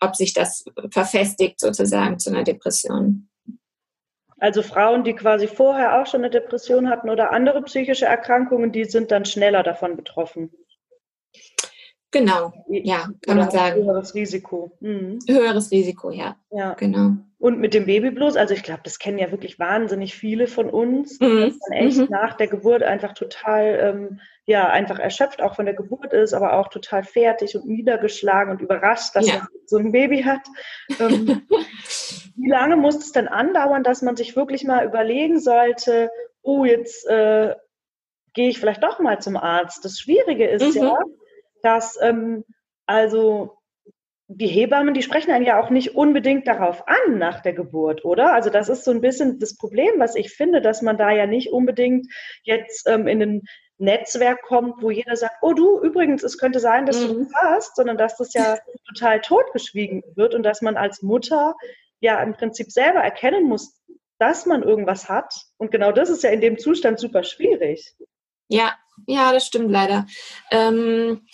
ob 0.00 0.16
sich 0.16 0.32
das 0.32 0.64
verfestigt 0.90 1.60
sozusagen 1.60 2.18
zu 2.18 2.30
einer 2.30 2.44
Depression. 2.44 3.28
Also 4.38 4.62
Frauen, 4.62 5.04
die 5.04 5.14
quasi 5.14 5.46
vorher 5.46 6.00
auch 6.00 6.06
schon 6.06 6.22
eine 6.22 6.30
Depression 6.30 6.88
hatten 6.88 7.10
oder 7.10 7.32
andere 7.32 7.62
psychische 7.62 8.06
Erkrankungen, 8.06 8.72
die 8.72 8.84
sind 8.84 9.10
dann 9.10 9.26
schneller 9.26 9.62
davon 9.62 9.96
betroffen. 9.96 10.50
Genau, 12.10 12.52
ja, 12.68 13.08
kann 13.20 13.36
oder 13.36 13.44
man 13.44 13.50
sagen. 13.50 13.84
Höheres 13.84 14.14
Risiko. 14.14 14.76
Mhm. 14.80 15.18
Höheres 15.28 15.70
Risiko, 15.70 16.10
ja. 16.10 16.36
Ja, 16.50 16.74
genau. 16.74 17.16
Und 17.40 17.58
mit 17.58 17.72
dem 17.72 17.86
Babyblues, 17.86 18.36
also 18.36 18.52
ich 18.52 18.62
glaube, 18.62 18.82
das 18.84 18.98
kennen 18.98 19.16
ja 19.16 19.30
wirklich 19.30 19.58
wahnsinnig 19.58 20.14
viele 20.14 20.46
von 20.46 20.68
uns, 20.68 21.18
mhm. 21.20 21.40
dass 21.40 21.58
man 21.66 21.78
echt 21.78 21.96
mhm. 21.96 22.08
nach 22.10 22.34
der 22.34 22.48
Geburt 22.48 22.82
einfach 22.82 23.14
total, 23.14 23.80
ähm, 23.82 24.20
ja, 24.44 24.68
einfach 24.68 24.98
erschöpft 24.98 25.40
auch 25.40 25.56
von 25.56 25.64
der 25.64 25.74
Geburt 25.74 26.12
ist, 26.12 26.34
aber 26.34 26.52
auch 26.52 26.68
total 26.68 27.02
fertig 27.02 27.56
und 27.56 27.66
niedergeschlagen 27.66 28.52
und 28.52 28.60
überrascht, 28.60 29.16
dass 29.16 29.26
ja. 29.26 29.38
man 29.38 29.48
so 29.64 29.78
ein 29.78 29.90
Baby 29.90 30.22
hat. 30.22 30.46
Ähm, 31.00 31.46
wie 32.36 32.50
lange 32.50 32.76
muss 32.76 32.96
es 32.96 33.12
denn 33.12 33.26
andauern, 33.26 33.84
dass 33.84 34.02
man 34.02 34.16
sich 34.16 34.36
wirklich 34.36 34.64
mal 34.64 34.84
überlegen 34.84 35.40
sollte, 35.40 36.10
oh, 36.42 36.66
jetzt 36.66 37.06
äh, 37.06 37.54
gehe 38.34 38.50
ich 38.50 38.60
vielleicht 38.60 38.82
doch 38.82 38.98
mal 38.98 39.18
zum 39.18 39.38
Arzt. 39.38 39.82
Das 39.86 39.98
Schwierige 39.98 40.46
ist 40.46 40.76
mhm. 40.76 40.82
ja, 40.82 40.98
dass 41.62 41.98
ähm, 42.02 42.44
also 42.84 43.59
die 44.32 44.46
Hebammen, 44.46 44.94
die 44.94 45.02
sprechen 45.02 45.32
einen 45.32 45.44
ja 45.44 45.60
auch 45.60 45.70
nicht 45.70 45.96
unbedingt 45.96 46.46
darauf 46.46 46.86
an 46.86 47.18
nach 47.18 47.40
der 47.40 47.52
Geburt, 47.52 48.04
oder? 48.04 48.32
Also 48.32 48.48
das 48.48 48.68
ist 48.68 48.84
so 48.84 48.92
ein 48.92 49.00
bisschen 49.00 49.40
das 49.40 49.56
Problem, 49.56 49.90
was 49.98 50.14
ich 50.14 50.30
finde, 50.30 50.60
dass 50.60 50.82
man 50.82 50.96
da 50.96 51.10
ja 51.10 51.26
nicht 51.26 51.52
unbedingt 51.52 52.06
jetzt 52.44 52.86
ähm, 52.88 53.08
in 53.08 53.22
ein 53.22 53.42
Netzwerk 53.78 54.42
kommt, 54.42 54.82
wo 54.82 54.90
jeder 54.90 55.16
sagt, 55.16 55.38
oh 55.42 55.52
du, 55.52 55.80
übrigens, 55.80 56.22
es 56.22 56.38
könnte 56.38 56.60
sein, 56.60 56.86
dass 56.86 57.00
mhm. 57.00 57.08
du 57.08 57.28
hast, 57.42 57.74
sondern 57.74 57.96
dass 57.96 58.16
das 58.18 58.32
ja 58.32 58.58
total 58.88 59.20
totgeschwiegen 59.20 60.04
wird 60.14 60.36
und 60.36 60.44
dass 60.44 60.62
man 60.62 60.76
als 60.76 61.02
Mutter 61.02 61.56
ja 61.98 62.22
im 62.22 62.34
Prinzip 62.34 62.70
selber 62.70 63.00
erkennen 63.00 63.48
muss, 63.48 63.80
dass 64.20 64.46
man 64.46 64.62
irgendwas 64.62 65.08
hat. 65.08 65.34
Und 65.56 65.72
genau 65.72 65.90
das 65.90 66.08
ist 66.08 66.22
ja 66.22 66.30
in 66.30 66.40
dem 66.40 66.56
Zustand 66.56 67.00
super 67.00 67.24
schwierig. 67.24 67.96
Ja, 68.46 68.76
ja, 69.08 69.32
das 69.32 69.46
stimmt 69.46 69.72
leider. 69.72 70.06
Ähm, 70.52 71.26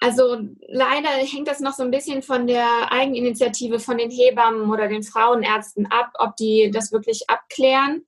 also 0.00 0.38
leider 0.68 1.08
hängt 1.08 1.48
das 1.48 1.60
noch 1.60 1.72
so 1.72 1.82
ein 1.82 1.90
bisschen 1.90 2.22
von 2.22 2.46
der 2.46 2.92
Eigeninitiative 2.92 3.80
von 3.80 3.98
den 3.98 4.10
Hebammen 4.10 4.70
oder 4.70 4.88
den 4.88 5.02
Frauenärzten 5.02 5.86
ab, 5.86 6.12
ob 6.18 6.36
die 6.36 6.70
das 6.72 6.92
wirklich 6.92 7.28
abklären. 7.28 8.06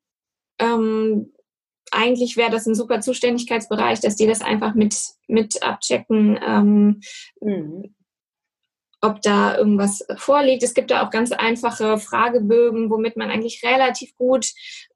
Ähm, 0.59 1.33
eigentlich 1.91 2.37
wäre 2.37 2.51
das 2.51 2.67
ein 2.67 2.75
super 2.75 3.01
Zuständigkeitsbereich, 3.01 4.01
dass 4.01 4.15
die 4.15 4.27
das 4.27 4.43
einfach 4.43 4.75
mit, 4.75 4.97
mit 5.27 5.63
abchecken, 5.63 6.39
ähm, 6.47 7.01
mhm. 7.41 7.95
ob 9.01 9.21
da 9.23 9.57
irgendwas 9.57 10.07
vorliegt. 10.17 10.63
Es 10.63 10.75
gibt 10.75 10.93
da 10.93 11.05
auch 11.05 11.11
ganz 11.11 11.33
einfache 11.33 11.99
Fragebögen, 11.99 12.91
womit 12.91 13.17
man 13.17 13.31
eigentlich 13.31 13.65
relativ 13.65 14.15
gut 14.15 14.53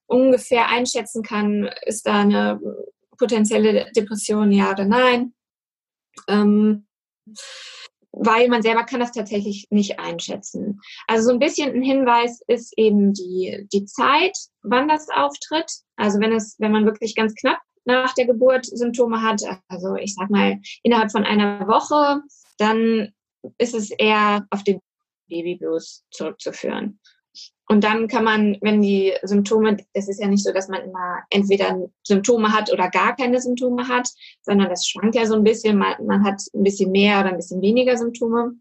ungefähr 0.06 0.68
einschätzen 0.68 1.22
kann, 1.22 1.68
ist 1.86 2.06
da 2.06 2.20
eine 2.20 2.60
potenzielle 3.18 3.90
Depression, 3.96 4.52
ja 4.52 4.70
oder 4.70 4.84
nein. 4.84 5.32
Ähm, 6.28 6.86
weil 8.16 8.48
man 8.48 8.62
selber 8.62 8.84
kann 8.84 9.00
das 9.00 9.12
tatsächlich 9.12 9.66
nicht 9.70 9.98
einschätzen. 9.98 10.80
Also 11.08 11.26
so 11.26 11.32
ein 11.32 11.40
bisschen 11.40 11.74
ein 11.74 11.82
Hinweis 11.82 12.40
ist 12.46 12.72
eben 12.78 13.12
die, 13.12 13.66
die 13.72 13.84
Zeit, 13.86 14.36
wann 14.62 14.88
das 14.88 15.08
auftritt. 15.10 15.70
Also 15.96 16.20
wenn 16.20 16.32
es, 16.32 16.56
wenn 16.58 16.72
man 16.72 16.84
wirklich 16.84 17.16
ganz 17.16 17.34
knapp 17.34 17.58
nach 17.84 18.14
der 18.14 18.26
Geburt 18.26 18.66
Symptome 18.66 19.20
hat, 19.20 19.42
also 19.68 19.96
ich 19.96 20.14
sag 20.14 20.30
mal 20.30 20.58
innerhalb 20.82 21.10
von 21.10 21.24
einer 21.24 21.66
Woche, 21.66 22.22
dann 22.58 23.12
ist 23.58 23.74
es 23.74 23.90
eher 23.90 24.46
auf 24.50 24.62
den 24.62 24.80
Babyblues 25.28 26.04
zurückzuführen. 26.10 27.00
Und 27.66 27.82
dann 27.82 28.08
kann 28.08 28.24
man, 28.24 28.58
wenn 28.60 28.82
die 28.82 29.14
Symptome, 29.22 29.78
das 29.94 30.08
ist 30.08 30.20
ja 30.20 30.28
nicht 30.28 30.44
so, 30.44 30.52
dass 30.52 30.68
man 30.68 30.82
immer 30.82 31.22
entweder 31.30 31.88
Symptome 32.02 32.52
hat 32.52 32.70
oder 32.72 32.90
gar 32.90 33.16
keine 33.16 33.40
Symptome 33.40 33.88
hat, 33.88 34.08
sondern 34.42 34.68
das 34.68 34.86
schwankt 34.86 35.14
ja 35.14 35.24
so 35.24 35.34
ein 35.34 35.44
bisschen. 35.44 35.78
Man, 35.78 35.94
man 36.06 36.24
hat 36.24 36.42
ein 36.54 36.62
bisschen 36.62 36.92
mehr 36.92 37.20
oder 37.20 37.30
ein 37.30 37.36
bisschen 37.36 37.62
weniger 37.62 37.96
Symptome. 37.96 38.52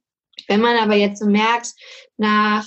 Wenn 0.48 0.62
man 0.62 0.78
aber 0.78 0.96
jetzt 0.96 1.20
so 1.20 1.28
merkt, 1.28 1.74
nach 2.18 2.66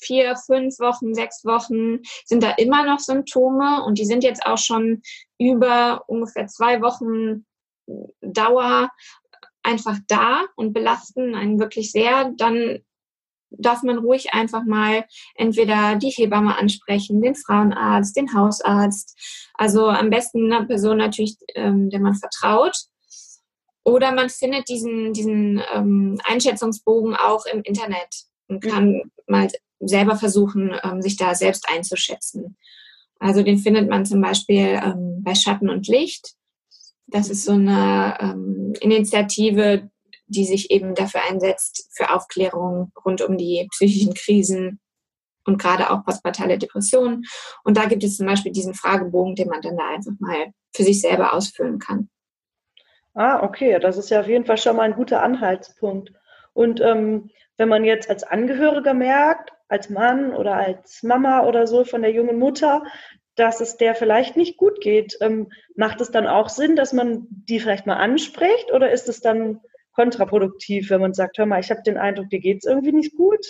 vier, 0.00 0.36
fünf 0.36 0.78
Wochen, 0.78 1.14
sechs 1.14 1.44
Wochen 1.44 2.00
sind 2.24 2.42
da 2.42 2.52
immer 2.52 2.84
noch 2.84 3.00
Symptome 3.00 3.82
und 3.84 3.98
die 3.98 4.04
sind 4.04 4.22
jetzt 4.22 4.44
auch 4.46 4.58
schon 4.58 5.02
über 5.38 6.04
ungefähr 6.06 6.46
zwei 6.46 6.80
Wochen 6.80 7.44
Dauer 8.20 8.90
einfach 9.62 9.98
da 10.06 10.42
und 10.56 10.72
belasten 10.72 11.34
einen 11.34 11.58
wirklich 11.58 11.90
sehr, 11.90 12.32
dann 12.36 12.80
darf 13.50 13.82
man 13.82 13.98
ruhig 13.98 14.34
einfach 14.34 14.64
mal 14.64 15.04
entweder 15.34 15.96
die 15.96 16.10
Hebamme 16.10 16.56
ansprechen, 16.56 17.20
den 17.22 17.34
Frauenarzt, 17.34 18.16
den 18.16 18.34
Hausarzt. 18.34 19.16
Also 19.54 19.88
am 19.88 20.10
besten 20.10 20.52
eine 20.52 20.66
Person 20.66 20.98
natürlich, 20.98 21.36
ähm, 21.54 21.90
der 21.90 22.00
man 22.00 22.14
vertraut. 22.14 22.76
Oder 23.84 24.12
man 24.12 24.28
findet 24.28 24.68
diesen, 24.68 25.12
diesen 25.14 25.62
ähm, 25.72 26.20
Einschätzungsbogen 26.24 27.16
auch 27.16 27.46
im 27.46 27.62
Internet 27.62 28.24
und 28.48 28.62
kann 28.62 28.92
mhm. 28.92 29.10
mal 29.26 29.48
selber 29.80 30.16
versuchen, 30.16 30.76
ähm, 30.82 31.00
sich 31.00 31.16
da 31.16 31.34
selbst 31.34 31.68
einzuschätzen. 31.68 32.56
Also 33.18 33.42
den 33.42 33.58
findet 33.58 33.88
man 33.88 34.04
zum 34.04 34.20
Beispiel 34.20 34.80
ähm, 34.82 35.22
bei 35.22 35.34
Schatten 35.34 35.70
und 35.70 35.88
Licht. 35.88 36.34
Das 37.06 37.30
ist 37.30 37.44
so 37.44 37.52
eine 37.52 38.16
ähm, 38.20 38.74
Initiative, 38.80 39.90
die 40.28 40.44
sich 40.44 40.70
eben 40.70 40.94
dafür 40.94 41.22
einsetzt, 41.28 41.88
für 41.92 42.14
Aufklärung 42.14 42.92
rund 43.04 43.22
um 43.22 43.36
die 43.36 43.66
psychischen 43.70 44.14
Krisen 44.14 44.80
und 45.46 45.60
gerade 45.60 45.90
auch 45.90 46.04
postpartale 46.04 46.58
Depressionen. 46.58 47.24
Und 47.64 47.76
da 47.76 47.86
gibt 47.86 48.04
es 48.04 48.16
zum 48.16 48.26
Beispiel 48.26 48.52
diesen 48.52 48.74
Fragebogen, 48.74 49.34
den 49.34 49.48
man 49.48 49.62
dann 49.62 49.76
da 49.76 49.88
einfach 49.88 50.12
mal 50.20 50.52
für 50.74 50.84
sich 50.84 51.00
selber 51.00 51.32
ausfüllen 51.32 51.78
kann. 51.78 52.08
Ah, 53.14 53.42
okay, 53.42 53.78
das 53.80 53.96
ist 53.96 54.10
ja 54.10 54.20
auf 54.20 54.28
jeden 54.28 54.44
Fall 54.44 54.58
schon 54.58 54.76
mal 54.76 54.82
ein 54.82 54.94
guter 54.94 55.22
Anhaltspunkt. 55.22 56.12
Und 56.52 56.80
ähm, 56.80 57.30
wenn 57.56 57.68
man 57.68 57.84
jetzt 57.84 58.08
als 58.08 58.22
Angehöriger 58.22 58.94
merkt, 58.94 59.52
als 59.68 59.90
Mann 59.90 60.32
oder 60.32 60.54
als 60.54 61.02
Mama 61.02 61.44
oder 61.44 61.66
so 61.66 61.84
von 61.84 62.02
der 62.02 62.12
jungen 62.12 62.38
Mutter, 62.38 62.84
dass 63.34 63.60
es 63.60 63.76
der 63.76 63.94
vielleicht 63.94 64.36
nicht 64.36 64.56
gut 64.56 64.80
geht, 64.80 65.16
ähm, 65.20 65.50
macht 65.76 66.00
es 66.00 66.10
dann 66.10 66.26
auch 66.26 66.48
Sinn, 66.48 66.76
dass 66.76 66.92
man 66.92 67.26
die 67.28 67.60
vielleicht 67.60 67.86
mal 67.86 67.96
anspricht 67.96 68.72
oder 68.72 68.90
ist 68.90 69.08
es 69.08 69.20
dann 69.20 69.60
kontraproduktiv, 69.98 70.90
wenn 70.90 71.00
man 71.00 71.12
sagt, 71.12 71.38
hör 71.38 71.46
mal, 71.46 71.58
ich 71.58 71.70
habe 71.70 71.82
den 71.82 71.98
Eindruck, 71.98 72.30
dir 72.30 72.38
geht 72.38 72.58
es 72.58 72.70
irgendwie 72.70 72.92
nicht 72.92 73.16
gut? 73.16 73.44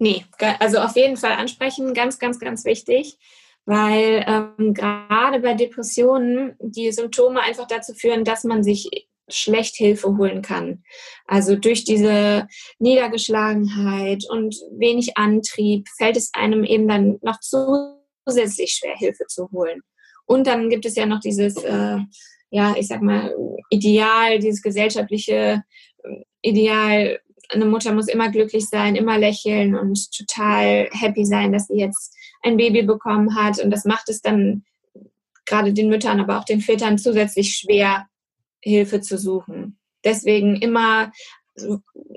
Nee, 0.00 0.24
also 0.58 0.78
auf 0.78 0.96
jeden 0.96 1.16
Fall 1.16 1.32
ansprechen, 1.32 1.94
ganz, 1.94 2.18
ganz, 2.18 2.40
ganz 2.40 2.64
wichtig, 2.64 3.16
weil 3.64 4.24
ähm, 4.26 4.74
gerade 4.74 5.38
bei 5.38 5.54
Depressionen 5.54 6.56
die 6.58 6.90
Symptome 6.90 7.40
einfach 7.40 7.68
dazu 7.68 7.94
führen, 7.94 8.24
dass 8.24 8.42
man 8.42 8.64
sich 8.64 9.06
schlecht 9.28 9.76
Hilfe 9.76 10.16
holen 10.16 10.42
kann. 10.42 10.82
Also 11.26 11.54
durch 11.54 11.84
diese 11.84 12.48
Niedergeschlagenheit 12.80 14.24
und 14.28 14.56
wenig 14.72 15.16
Antrieb 15.16 15.86
fällt 15.96 16.16
es 16.16 16.34
einem 16.34 16.64
eben 16.64 16.88
dann 16.88 17.20
noch 17.22 17.38
zusätzlich 17.38 18.72
schwer, 18.72 18.96
Hilfe 18.96 19.26
zu 19.28 19.48
holen. 19.52 19.80
Und 20.26 20.48
dann 20.48 20.70
gibt 20.70 20.86
es 20.86 20.96
ja 20.96 21.06
noch 21.06 21.20
dieses 21.20 21.56
äh, 21.62 21.98
ja, 22.52 22.74
ich 22.76 22.86
sag 22.86 23.00
mal, 23.00 23.34
Ideal, 23.70 24.38
dieses 24.38 24.60
gesellschaftliche 24.62 25.64
äh, 26.04 26.22
Ideal, 26.42 27.18
eine 27.48 27.64
Mutter 27.64 27.92
muss 27.92 28.08
immer 28.08 28.30
glücklich 28.30 28.66
sein, 28.68 28.94
immer 28.94 29.18
lächeln 29.18 29.74
und 29.74 30.10
total 30.12 30.88
happy 30.92 31.24
sein, 31.24 31.52
dass 31.52 31.66
sie 31.66 31.78
jetzt 31.78 32.14
ein 32.42 32.56
Baby 32.56 32.82
bekommen 32.82 33.34
hat. 33.34 33.58
Und 33.58 33.70
das 33.70 33.84
macht 33.84 34.08
es 34.08 34.20
dann 34.20 34.64
gerade 35.46 35.72
den 35.72 35.88
Müttern, 35.88 36.20
aber 36.20 36.38
auch 36.38 36.44
den 36.44 36.60
Vätern 36.60 36.98
zusätzlich 36.98 37.56
schwer, 37.56 38.06
Hilfe 38.60 39.00
zu 39.00 39.18
suchen. 39.18 39.78
Deswegen 40.04 40.56
immer 40.56 41.10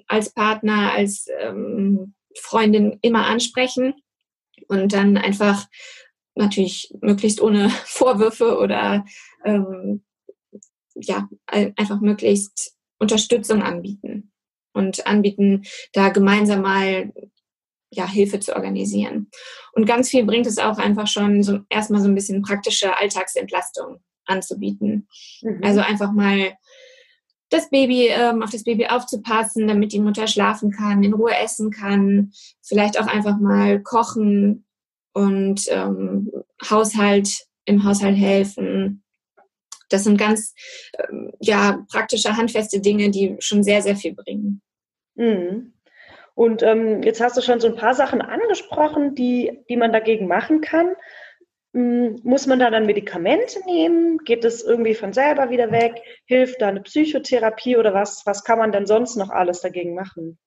als 0.07 0.33
Partner, 0.33 0.91
als 0.93 1.27
ähm, 1.39 2.13
Freundin 2.37 2.99
immer 3.01 3.25
ansprechen 3.25 3.93
und 4.67 4.93
dann 4.93 5.17
einfach 5.17 5.65
natürlich 6.35 6.93
möglichst 7.01 7.41
ohne 7.41 7.69
Vorwürfe 7.85 8.57
oder 8.57 9.05
ähm, 9.43 10.04
ja, 10.95 11.27
einfach 11.47 12.01
möglichst 12.01 12.75
Unterstützung 12.99 13.61
anbieten 13.61 14.31
und 14.73 15.05
anbieten, 15.07 15.63
da 15.93 16.09
gemeinsam 16.09 16.61
mal 16.61 17.13
ja, 17.91 18.07
Hilfe 18.07 18.39
zu 18.39 18.55
organisieren. 18.55 19.29
Und 19.73 19.85
ganz 19.85 20.09
viel 20.09 20.25
bringt 20.25 20.47
es 20.47 20.57
auch 20.57 20.77
einfach 20.77 21.07
schon 21.07 21.43
so 21.43 21.59
erstmal 21.69 22.01
so 22.01 22.07
ein 22.07 22.15
bisschen 22.15 22.41
praktische 22.41 22.97
Alltagsentlastung 22.97 23.99
anzubieten. 24.25 25.07
Mhm. 25.41 25.61
Also 25.63 25.81
einfach 25.81 26.11
mal 26.11 26.57
das 27.49 27.69
Baby, 27.69 28.07
ähm, 28.07 28.43
auf 28.43 28.49
das 28.49 28.63
Baby 28.63 28.87
aufzupassen, 28.87 29.67
damit 29.67 29.93
die 29.93 29.99
Mutter 29.99 30.27
schlafen 30.27 30.71
kann, 30.71 31.03
in 31.03 31.13
Ruhe 31.13 31.35
essen 31.35 31.71
kann, 31.71 32.31
vielleicht 32.61 32.99
auch 32.99 33.07
einfach 33.07 33.39
mal 33.39 33.81
kochen 33.81 34.65
und 35.13 35.61
ähm, 35.69 36.31
Haushalt 36.69 37.29
im 37.65 37.83
Haushalt 37.83 38.17
helfen, 38.17 39.03
das 39.89 40.03
sind 40.03 40.17
ganz 40.17 40.53
ähm, 40.97 41.31
ja, 41.39 41.85
praktische, 41.91 42.37
handfeste 42.37 42.79
Dinge, 42.79 43.09
die 43.11 43.35
schon 43.39 43.63
sehr, 43.63 43.81
sehr 43.81 43.95
viel 43.95 44.13
bringen. 44.13 44.61
Mhm. 45.15 45.73
Und 46.33 46.63
ähm, 46.63 47.01
jetzt 47.01 47.21
hast 47.21 47.37
du 47.37 47.41
schon 47.41 47.61
so 47.61 47.67
ein 47.67 47.75
paar 47.75 47.95
Sachen 47.95 48.21
angesprochen, 48.21 49.15
die, 49.15 49.63
die 49.69 49.77
man 49.77 49.93
dagegen 49.93 50.27
machen 50.27 50.61
kann. 50.61 50.93
Mhm. 51.71 52.19
Muss 52.23 52.45
man 52.47 52.59
da 52.59 52.69
dann 52.69 52.85
Medikamente 52.85 53.59
nehmen? 53.65 54.17
Geht 54.19 54.43
es 54.43 54.61
irgendwie 54.61 54.95
von 54.95 55.13
selber 55.13 55.49
wieder 55.49 55.71
weg? 55.71 56.01
Hilft 56.25 56.61
da 56.61 56.67
eine 56.67 56.81
Psychotherapie 56.81 57.77
oder 57.77 57.93
was, 57.93 58.25
was 58.25 58.43
kann 58.43 58.59
man 58.59 58.71
denn 58.71 58.85
sonst 58.85 59.15
noch 59.15 59.29
alles 59.29 59.61
dagegen 59.61 59.95
machen? 59.95 60.37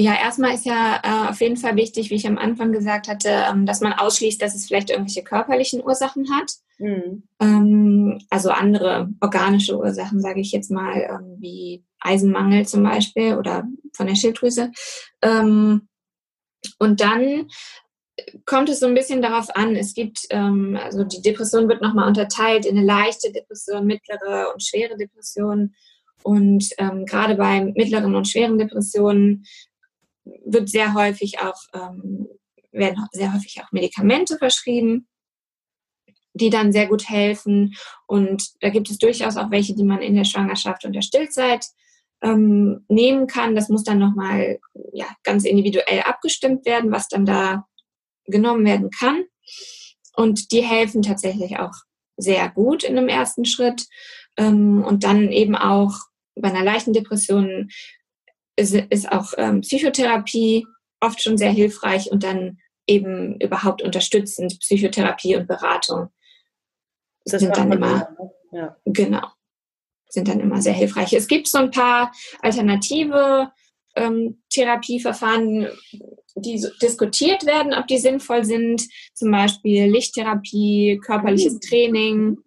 Ja, 0.00 0.14
erstmal 0.14 0.54
ist 0.54 0.64
ja 0.64 1.00
äh, 1.02 1.30
auf 1.30 1.40
jeden 1.40 1.56
Fall 1.56 1.74
wichtig, 1.74 2.10
wie 2.10 2.14
ich 2.14 2.26
am 2.26 2.38
Anfang 2.38 2.70
gesagt 2.70 3.08
hatte, 3.08 3.30
ähm, 3.50 3.66
dass 3.66 3.80
man 3.80 3.92
ausschließt, 3.92 4.40
dass 4.40 4.54
es 4.54 4.66
vielleicht 4.66 4.90
irgendwelche 4.90 5.24
körperlichen 5.24 5.82
Ursachen 5.82 6.28
hat. 6.36 6.52
Mhm. 6.78 7.24
Ähm, 7.40 8.18
also 8.30 8.50
andere 8.50 9.08
organische 9.20 9.78
Ursachen, 9.78 10.20
sage 10.20 10.40
ich 10.40 10.52
jetzt 10.52 10.70
mal, 10.70 10.94
ähm, 10.96 11.36
wie 11.38 11.84
Eisenmangel 12.00 12.66
zum 12.66 12.84
Beispiel 12.84 13.36
oder 13.36 13.64
von 13.92 14.06
der 14.06 14.14
Schilddrüse. 14.14 14.70
Ähm, 15.22 15.88
und 16.78 17.00
dann 17.00 17.48
kommt 18.46 18.68
es 18.68 18.80
so 18.80 18.86
ein 18.86 18.94
bisschen 18.94 19.22
darauf 19.22 19.54
an. 19.54 19.76
Es 19.76 19.94
gibt, 19.94 20.26
ähm, 20.30 20.78
also 20.80 21.04
die 21.04 21.22
Depression 21.22 21.68
wird 21.68 21.82
nochmal 21.82 22.08
unterteilt 22.08 22.66
in 22.66 22.76
eine 22.76 22.86
leichte 22.86 23.32
Depression, 23.32 23.86
mittlere 23.86 24.52
und 24.52 24.62
schwere 24.62 24.96
Depression. 24.96 25.74
Und 26.22 26.68
ähm, 26.78 27.06
gerade 27.06 27.36
bei 27.36 27.64
mittleren 27.64 28.14
und 28.14 28.28
schweren 28.28 28.58
Depressionen 28.58 29.44
wird 30.44 30.68
sehr 30.68 30.94
häufig 30.94 31.40
auch, 31.40 31.60
ähm, 31.74 32.28
werden 32.72 33.06
sehr 33.12 33.32
häufig 33.32 33.60
auch 33.62 33.72
Medikamente 33.72 34.36
verschrieben, 34.36 35.06
die 36.40 36.50
dann 36.50 36.72
sehr 36.72 36.86
gut 36.86 37.08
helfen. 37.08 37.74
Und 38.06 38.50
da 38.60 38.70
gibt 38.70 38.90
es 38.90 38.98
durchaus 38.98 39.36
auch 39.36 39.50
welche, 39.50 39.74
die 39.74 39.84
man 39.84 40.02
in 40.02 40.14
der 40.14 40.24
Schwangerschaft 40.24 40.84
und 40.84 40.94
der 40.94 41.02
Stillzeit 41.02 41.66
ähm, 42.22 42.84
nehmen 42.88 43.26
kann. 43.26 43.54
Das 43.54 43.68
muss 43.68 43.84
dann 43.84 43.98
nochmal 43.98 44.58
ja, 44.92 45.06
ganz 45.24 45.44
individuell 45.44 46.02
abgestimmt 46.02 46.66
werden, 46.66 46.90
was 46.90 47.08
dann 47.08 47.26
da 47.26 47.66
genommen 48.24 48.64
werden 48.64 48.90
kann. 48.90 49.24
Und 50.14 50.52
die 50.52 50.62
helfen 50.62 51.02
tatsächlich 51.02 51.58
auch 51.58 51.72
sehr 52.16 52.48
gut 52.48 52.82
in 52.82 52.98
einem 52.98 53.08
ersten 53.08 53.44
Schritt. 53.44 53.86
Ähm, 54.36 54.84
und 54.84 55.04
dann 55.04 55.30
eben 55.30 55.56
auch 55.56 55.94
bei 56.34 56.48
einer 56.48 56.64
leichten 56.64 56.92
Depression 56.92 57.68
ist, 58.56 58.74
ist 58.74 59.10
auch 59.10 59.32
ähm, 59.36 59.60
Psychotherapie 59.60 60.66
oft 61.00 61.22
schon 61.22 61.38
sehr 61.38 61.52
hilfreich 61.52 62.10
und 62.10 62.24
dann 62.24 62.58
eben 62.86 63.40
überhaupt 63.40 63.82
unterstützend 63.82 64.58
Psychotherapie 64.60 65.36
und 65.36 65.46
Beratung 65.46 66.08
das 67.32 67.40
sind 67.42 67.56
dann 67.56 67.72
immer 67.72 68.08
ne? 68.18 68.30
ja. 68.52 68.76
genau 68.84 69.28
sind 70.08 70.28
dann 70.28 70.40
immer 70.40 70.60
sehr 70.62 70.72
hilfreich. 70.72 71.12
Es 71.12 71.28
gibt 71.28 71.48
so 71.48 71.58
ein 71.58 71.70
paar 71.70 72.12
alternative 72.40 73.52
ähm, 73.94 74.42
Therapieverfahren, 74.50 75.68
die 76.34 76.58
so 76.58 76.68
diskutiert 76.80 77.44
werden, 77.46 77.74
ob 77.74 77.86
die 77.86 77.98
sinnvoll 77.98 78.44
sind, 78.44 78.86
zum 79.14 79.30
Beispiel 79.30 79.84
Lichttherapie, 79.90 81.00
körperliches 81.04 81.54
mhm. 81.54 81.60
Training. 81.60 82.38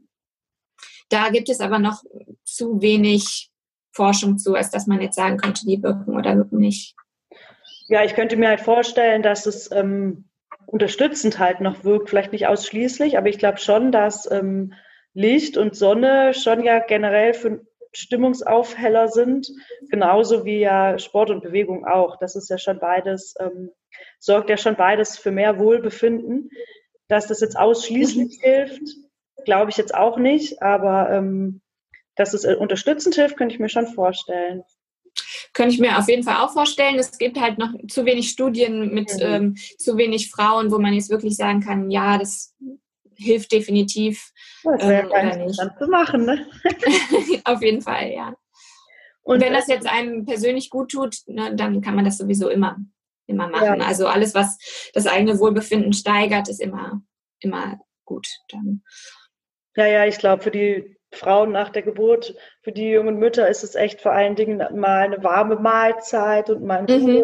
Da 1.09 1.29
gibt 1.29 1.50
es 1.50 1.59
aber 1.59 1.77
noch 1.77 2.03
zu 2.43 2.81
wenig 2.81 3.50
Forschung 3.91 4.38
zu, 4.38 4.55
als 4.55 4.71
dass 4.71 4.88
man 4.88 5.01
jetzt 5.01 5.15
sagen 5.15 5.38
könnte, 5.38 5.65
die 5.65 5.83
wirken 5.83 6.15
oder 6.15 6.38
wirken 6.38 6.59
nicht. 6.59 6.95
Ja, 7.88 8.05
ich 8.05 8.13
könnte 8.13 8.38
mir 8.38 8.47
halt 8.47 8.61
vorstellen, 8.61 9.21
dass 9.21 9.45
es 9.45 9.69
ähm, 9.71 10.29
unterstützend 10.72 11.38
halt 11.38 11.60
noch 11.60 11.84
wirkt, 11.84 12.10
vielleicht 12.10 12.32
nicht 12.32 12.48
ausschließlich, 12.48 13.18
aber 13.18 13.28
ich 13.28 13.38
glaube 13.38 13.58
schon, 13.58 13.92
dass 13.92 14.30
ähm, 14.32 14.74
Licht 15.13 15.58
und 15.58 15.75
Sonne 15.75 16.34
schon 16.34 16.63
ja 16.63 16.80
generell 16.80 17.34
für 17.34 17.66
Stimmungsaufheller 17.94 19.10
sind, 19.10 19.51
genauso 19.90 20.46
wie 20.46 20.60
ja 20.60 20.98
Sport 20.98 21.30
und 21.30 21.44
Bewegung 21.44 21.86
auch. 21.86 22.18
Das 22.18 22.38
ist 22.38 22.50
ja 22.50 22.58
schon 22.58 22.80
beides, 22.80 23.36
ähm, 23.40 23.72
sorgt 24.20 24.50
ja 24.50 24.56
schon 24.56 24.78
beides 24.78 25.18
für 25.18 25.32
mehr 25.32 25.60
Wohlbefinden. 25.60 26.50
Dass 27.10 27.28
das 27.28 27.42
jetzt 27.42 27.58
ausschließlich 27.58 28.40
mhm. 28.40 28.42
hilft, 28.42 28.96
glaube 29.44 29.72
ich 29.72 29.78
jetzt 29.78 29.94
auch 29.94 30.18
nicht, 30.18 30.62
aber 30.62 31.10
ähm, 31.10 31.62
dass 32.16 32.34
es 32.34 32.46
äh, 32.46 32.56
unterstützend 32.56 33.16
hilft, 33.16 33.36
könnte 33.36 33.54
ich 33.54 33.60
mir 33.60 33.68
schon 33.68 33.88
vorstellen. 33.88 34.63
Könnte 35.53 35.74
ich 35.74 35.81
mir 35.81 35.98
auf 35.98 36.08
jeden 36.08 36.24
Fall 36.24 36.38
auch 36.38 36.53
vorstellen. 36.53 36.98
Es 36.98 37.17
gibt 37.17 37.39
halt 37.39 37.58
noch 37.58 37.74
zu 37.89 38.05
wenig 38.05 38.29
Studien 38.29 38.93
mit 38.93 39.13
mhm. 39.15 39.22
ähm, 39.22 39.55
zu 39.77 39.98
wenig 39.98 40.29
Frauen, 40.29 40.72
wo 40.72 40.79
man 40.79 40.93
jetzt 40.93 41.10
wirklich 41.10 41.36
sagen 41.36 41.62
kann, 41.62 41.91
ja, 41.91 42.17
das 42.17 42.55
hilft 43.15 43.51
definitiv. 43.51 44.31
Das 44.63 44.88
wäre 44.88 45.03
ähm, 45.03 45.10
oder 45.10 45.46
nicht. 45.46 45.62
zu 45.77 45.88
machen, 45.88 46.25
ne? 46.25 46.48
Auf 47.43 47.62
jeden 47.62 47.81
Fall, 47.81 48.12
ja. 48.12 48.36
Und, 49.24 49.36
Und 49.36 49.41
wenn 49.41 49.53
das 49.53 49.67
jetzt 49.67 49.88
einem 49.88 50.25
persönlich 50.25 50.70
gut 50.70 50.91
tut, 50.91 51.17
ne, 51.27 51.55
dann 51.55 51.81
kann 51.81 51.96
man 51.96 52.05
das 52.05 52.17
sowieso 52.17 52.50
immer, 52.50 52.77
immer 53.27 53.48
machen. 53.48 53.79
Ja. 53.79 53.86
Also 53.86 54.08
alles, 54.08 54.34
was 54.34 54.58
das 54.93 55.05
eigene 55.05 55.38
Wohlbefinden 55.39 55.93
steigert, 55.93 56.50
ist 56.50 56.60
immer, 56.60 57.01
immer 57.39 57.79
gut. 58.05 58.27
Dann. 58.50 58.84
Ja, 59.75 59.86
ja, 59.86 60.05
ich 60.05 60.18
glaube, 60.18 60.44
für 60.44 60.51
die 60.51 60.98
Frauen 61.13 61.51
nach 61.51 61.69
der 61.69 61.81
Geburt, 61.81 62.35
für 62.61 62.71
die 62.71 62.89
jungen 62.89 63.17
Mütter 63.17 63.50
ist 63.50 63.63
es 63.63 63.75
echt 63.75 64.01
vor 64.01 64.13
allen 64.13 64.35
Dingen 64.35 64.59
mal 64.74 65.01
eine 65.01 65.24
warme 65.24 65.57
Mahlzeit 65.57 66.50
und 66.50 66.63
mal 66.63 66.85
ein 66.85 67.03
mhm. 67.03 67.24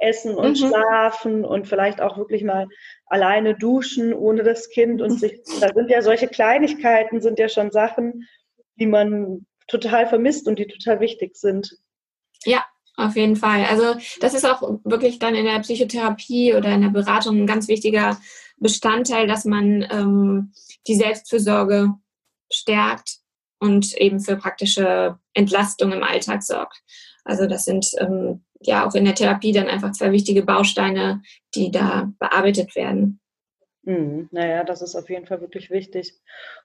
Essen 0.00 0.34
und 0.34 0.60
mhm. 0.60 0.68
Schlafen 0.68 1.44
und 1.44 1.68
vielleicht 1.68 2.00
auch 2.00 2.18
wirklich 2.18 2.42
mal 2.42 2.66
alleine 3.06 3.54
duschen 3.54 4.12
ohne 4.12 4.42
das 4.42 4.70
Kind 4.70 5.00
und 5.00 5.20
sich, 5.20 5.40
da 5.60 5.72
sind 5.72 5.88
ja 5.88 6.02
solche 6.02 6.26
Kleinigkeiten, 6.26 7.20
sind 7.20 7.38
ja 7.38 7.48
schon 7.48 7.70
Sachen, 7.70 8.26
die 8.76 8.86
man 8.86 9.46
total 9.68 10.06
vermisst 10.06 10.48
und 10.48 10.58
die 10.58 10.66
total 10.66 11.00
wichtig 11.00 11.36
sind. 11.36 11.76
Ja, 12.44 12.64
auf 12.96 13.14
jeden 13.14 13.36
Fall. 13.36 13.64
Also 13.70 13.94
das 14.20 14.34
ist 14.34 14.44
auch 14.44 14.80
wirklich 14.82 15.20
dann 15.20 15.36
in 15.36 15.44
der 15.44 15.60
Psychotherapie 15.60 16.54
oder 16.54 16.70
in 16.70 16.82
der 16.82 16.88
Beratung 16.88 17.38
ein 17.38 17.46
ganz 17.46 17.68
wichtiger 17.68 18.18
Bestandteil, 18.56 19.28
dass 19.28 19.44
man 19.44 19.86
ähm, 19.90 20.52
die 20.88 20.96
Selbstfürsorge 20.96 21.94
stärkt 22.50 23.18
und 23.58 23.94
eben 23.96 24.20
für 24.20 24.36
praktische 24.36 25.18
Entlastung 25.34 25.92
im 25.92 26.02
Alltag 26.02 26.42
sorgt. 26.42 26.82
Also 27.24 27.46
das 27.46 27.64
sind 27.64 27.90
ähm, 27.98 28.44
ja 28.60 28.86
auch 28.86 28.94
in 28.94 29.04
der 29.04 29.14
Therapie 29.14 29.52
dann 29.52 29.68
einfach 29.68 29.92
zwei 29.92 30.12
wichtige 30.12 30.42
Bausteine, 30.42 31.22
die 31.54 31.70
da 31.70 32.10
bearbeitet 32.18 32.74
werden. 32.74 33.20
Mhm. 33.82 34.28
Naja, 34.32 34.64
das 34.64 34.82
ist 34.82 34.94
auf 34.94 35.08
jeden 35.08 35.26
Fall 35.26 35.40
wirklich 35.40 35.70
wichtig. 35.70 36.14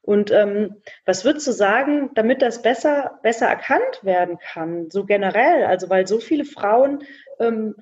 Und 0.01 0.31
ähm, 0.31 0.81
was 1.05 1.25
würdest 1.25 1.47
du 1.47 1.51
sagen, 1.51 2.11
damit 2.15 2.41
das 2.41 2.61
besser, 2.61 3.19
besser 3.23 3.47
erkannt 3.47 4.03
werden 4.03 4.37
kann, 4.39 4.89
so 4.89 5.05
generell? 5.05 5.65
Also 5.65 5.89
weil 5.89 6.07
so 6.07 6.19
viele 6.19 6.45
Frauen 6.45 7.03
ähm, 7.39 7.75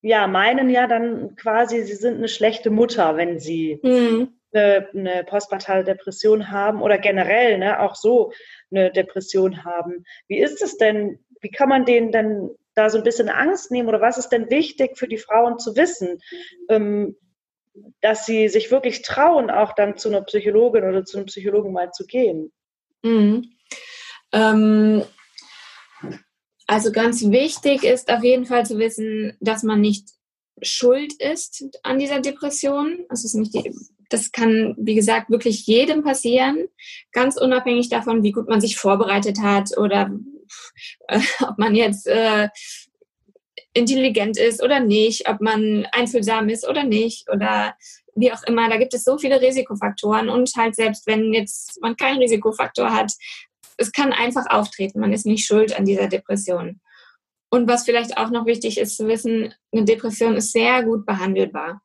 ja 0.00 0.26
meinen 0.26 0.70
ja 0.70 0.86
dann 0.86 1.36
quasi, 1.36 1.82
sie 1.82 1.94
sind 1.94 2.16
eine 2.16 2.28
schlechte 2.28 2.70
Mutter, 2.70 3.16
wenn 3.16 3.38
sie 3.38 3.80
mhm 3.82 4.37
eine, 4.52 4.88
eine 4.94 5.24
postpartale 5.24 5.84
Depression 5.84 6.50
haben 6.50 6.82
oder 6.82 6.98
generell 6.98 7.58
ne, 7.58 7.80
auch 7.80 7.94
so 7.94 8.32
eine 8.70 8.90
Depression 8.90 9.64
haben. 9.64 10.04
Wie 10.26 10.38
ist 10.38 10.62
es 10.62 10.76
denn? 10.76 11.18
Wie 11.40 11.50
kann 11.50 11.68
man 11.68 11.84
denen 11.84 12.10
denn 12.12 12.50
da 12.74 12.90
so 12.90 12.98
ein 12.98 13.04
bisschen 13.04 13.28
Angst 13.28 13.70
nehmen 13.70 13.88
oder 13.88 14.00
was 14.00 14.18
ist 14.18 14.28
denn 14.30 14.50
wichtig 14.50 14.96
für 14.96 15.08
die 15.08 15.18
Frauen 15.18 15.58
zu 15.58 15.76
wissen, 15.76 16.20
ähm, 16.68 17.16
dass 18.00 18.26
sie 18.26 18.48
sich 18.48 18.70
wirklich 18.70 19.02
trauen, 19.02 19.50
auch 19.50 19.74
dann 19.74 19.96
zu 19.96 20.08
einer 20.08 20.22
Psychologin 20.22 20.84
oder 20.84 21.04
zu 21.04 21.18
einem 21.18 21.26
Psychologen 21.26 21.72
mal 21.72 21.90
zu 21.92 22.06
gehen? 22.06 22.52
Mhm. 23.02 23.50
Ähm, 24.32 25.04
also 26.66 26.92
ganz 26.92 27.22
wichtig 27.30 27.84
ist 27.84 28.10
auf 28.10 28.22
jeden 28.22 28.46
Fall 28.46 28.66
zu 28.66 28.78
wissen, 28.78 29.36
dass 29.40 29.62
man 29.62 29.80
nicht 29.80 30.10
schuld 30.62 31.14
ist 31.14 31.64
an 31.82 31.98
dieser 31.98 32.20
Depression. 32.20 33.06
Es 33.10 33.24
ist 33.24 33.34
nicht 33.34 33.54
die 33.54 33.72
das 34.08 34.32
kann, 34.32 34.74
wie 34.78 34.94
gesagt, 34.94 35.30
wirklich 35.30 35.66
jedem 35.66 36.02
passieren, 36.02 36.68
ganz 37.12 37.36
unabhängig 37.36 37.88
davon, 37.88 38.22
wie 38.22 38.32
gut 38.32 38.48
man 38.48 38.60
sich 38.60 38.76
vorbereitet 38.76 39.40
hat 39.40 39.76
oder 39.76 40.10
äh, 41.08 41.20
ob 41.40 41.58
man 41.58 41.74
jetzt 41.74 42.06
äh, 42.06 42.48
intelligent 43.74 44.38
ist 44.38 44.62
oder 44.62 44.80
nicht, 44.80 45.28
ob 45.28 45.40
man 45.40 45.86
einfühlsam 45.92 46.48
ist 46.48 46.66
oder 46.66 46.84
nicht 46.84 47.28
oder 47.30 47.74
wie 48.14 48.32
auch 48.32 48.42
immer. 48.44 48.68
Da 48.68 48.76
gibt 48.76 48.94
es 48.94 49.04
so 49.04 49.18
viele 49.18 49.40
Risikofaktoren 49.40 50.28
und 50.28 50.50
halt 50.56 50.74
selbst 50.74 51.06
wenn 51.06 51.32
jetzt 51.32 51.80
man 51.80 51.96
keinen 51.96 52.18
Risikofaktor 52.18 52.92
hat, 52.92 53.12
es 53.76 53.92
kann 53.92 54.12
einfach 54.12 54.46
auftreten. 54.50 55.00
Man 55.00 55.12
ist 55.12 55.26
nicht 55.26 55.46
schuld 55.46 55.78
an 55.78 55.84
dieser 55.84 56.08
Depression. 56.08 56.80
Und 57.50 57.68
was 57.68 57.84
vielleicht 57.84 58.18
auch 58.18 58.30
noch 58.30 58.44
wichtig 58.44 58.78
ist 58.78 58.96
zu 58.96 59.06
wissen, 59.06 59.54
eine 59.72 59.84
Depression 59.84 60.36
ist 60.36 60.52
sehr 60.52 60.82
gut 60.82 61.06
behandelbar. 61.06 61.80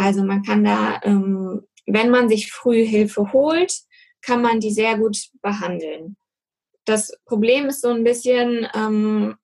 Also 0.00 0.24
man 0.24 0.42
kann 0.42 0.64
da, 0.64 0.98
ähm, 1.02 1.60
wenn 1.84 2.08
man 2.08 2.30
sich 2.30 2.50
früh 2.50 2.86
Hilfe 2.86 3.34
holt, 3.34 3.80
kann 4.22 4.40
man 4.40 4.58
die 4.58 4.70
sehr 4.70 4.96
gut 4.96 5.18
behandeln. 5.42 6.16
Das 6.86 7.12
Problem 7.26 7.66
ist 7.66 7.82
so 7.82 7.88
ein 7.90 8.02
bisschen, 8.02 8.66
ähm, 8.74 9.36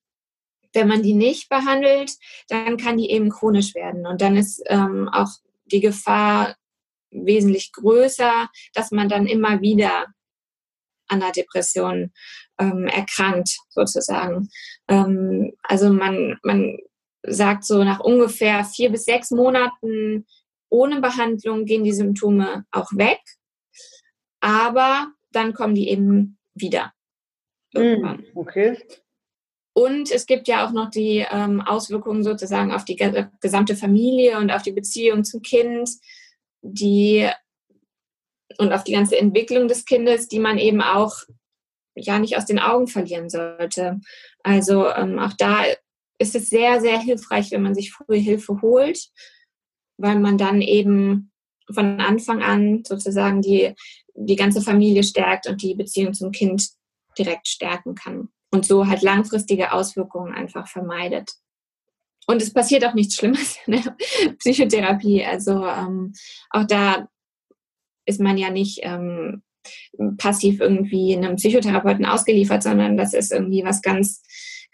wenn 0.72 0.88
man 0.88 1.02
die 1.02 1.12
nicht 1.12 1.50
behandelt, 1.50 2.12
dann 2.48 2.78
kann 2.78 2.96
die 2.96 3.10
eben 3.10 3.28
chronisch 3.28 3.74
werden. 3.74 4.06
Und 4.06 4.22
dann 4.22 4.34
ist 4.38 4.62
ähm, 4.66 5.10
auch 5.12 5.28
die 5.66 5.80
Gefahr 5.80 6.56
wesentlich 7.10 7.72
größer, 7.72 8.48
dass 8.72 8.90
man 8.92 9.10
dann 9.10 9.26
immer 9.26 9.60
wieder 9.60 10.06
an 11.08 11.20
der 11.20 11.32
Depression 11.32 12.12
ähm, 12.58 12.86
erkrankt, 12.86 13.58
sozusagen. 13.68 14.48
Ähm, 14.88 15.52
also 15.62 15.92
man, 15.92 16.38
man 16.42 16.78
sagt 17.26 17.64
so 17.64 17.84
nach 17.84 18.00
ungefähr 18.00 18.64
vier 18.64 18.90
bis 18.90 19.04
sechs 19.04 19.30
Monaten 19.30 20.26
ohne 20.68 21.00
Behandlung 21.00 21.64
gehen 21.64 21.84
die 21.84 21.92
Symptome 21.92 22.64
auch 22.70 22.90
weg, 22.92 23.20
aber 24.40 25.12
dann 25.32 25.54
kommen 25.54 25.74
die 25.74 25.88
eben 25.88 26.38
wieder. 26.54 26.92
Irgendwann. 27.72 28.18
Mm, 28.18 28.38
okay. 28.38 28.78
Und 29.74 30.10
es 30.10 30.26
gibt 30.26 30.48
ja 30.48 30.66
auch 30.66 30.72
noch 30.72 30.90
die 30.90 31.26
ähm, 31.30 31.60
Auswirkungen 31.60 32.22
sozusagen 32.24 32.72
auf 32.72 32.84
die 32.84 32.96
gesamte 33.40 33.76
Familie 33.76 34.38
und 34.38 34.50
auf 34.50 34.62
die 34.62 34.72
Beziehung 34.72 35.24
zum 35.24 35.42
Kind, 35.42 35.90
die 36.62 37.28
und 38.58 38.72
auf 38.72 38.84
die 38.84 38.92
ganze 38.92 39.18
Entwicklung 39.18 39.68
des 39.68 39.84
Kindes, 39.84 40.28
die 40.28 40.38
man 40.38 40.56
eben 40.56 40.80
auch 40.80 41.14
ja 41.94 42.18
nicht 42.18 42.38
aus 42.38 42.46
den 42.46 42.58
Augen 42.58 42.86
verlieren 42.86 43.28
sollte. 43.28 44.00
Also 44.42 44.88
ähm, 44.88 45.18
auch 45.18 45.34
da 45.34 45.64
ist 46.18 46.34
es 46.34 46.48
sehr, 46.48 46.80
sehr 46.80 46.98
hilfreich, 46.98 47.50
wenn 47.50 47.62
man 47.62 47.74
sich 47.74 47.92
früh 47.92 48.18
Hilfe 48.18 48.62
holt 48.62 49.10
weil 49.98 50.18
man 50.18 50.38
dann 50.38 50.60
eben 50.60 51.30
von 51.72 52.00
Anfang 52.00 52.42
an 52.42 52.82
sozusagen 52.86 53.42
die, 53.42 53.74
die 54.14 54.36
ganze 54.36 54.62
Familie 54.62 55.02
stärkt 55.02 55.48
und 55.48 55.62
die 55.62 55.74
Beziehung 55.74 56.14
zum 56.14 56.30
Kind 56.32 56.68
direkt 57.18 57.48
stärken 57.48 57.94
kann 57.94 58.28
und 58.52 58.64
so 58.64 58.86
halt 58.86 59.02
langfristige 59.02 59.72
Auswirkungen 59.72 60.34
einfach 60.34 60.68
vermeidet. 60.68 61.32
Und 62.26 62.42
es 62.42 62.52
passiert 62.52 62.84
auch 62.84 62.94
nichts 62.94 63.14
Schlimmes 63.14 63.56
in 63.66 63.74
der 63.74 63.96
Psychotherapie. 64.38 65.24
Also 65.24 65.66
ähm, 65.66 66.12
auch 66.50 66.64
da 66.64 67.08
ist 68.04 68.20
man 68.20 68.36
ja 68.38 68.50
nicht 68.50 68.80
ähm, 68.82 69.42
passiv 70.18 70.60
irgendwie 70.60 71.16
einem 71.16 71.36
Psychotherapeuten 71.36 72.04
ausgeliefert, 72.04 72.62
sondern 72.62 72.96
das 72.96 73.14
ist 73.14 73.32
irgendwie 73.32 73.64
was 73.64 73.82
ganz 73.82 74.22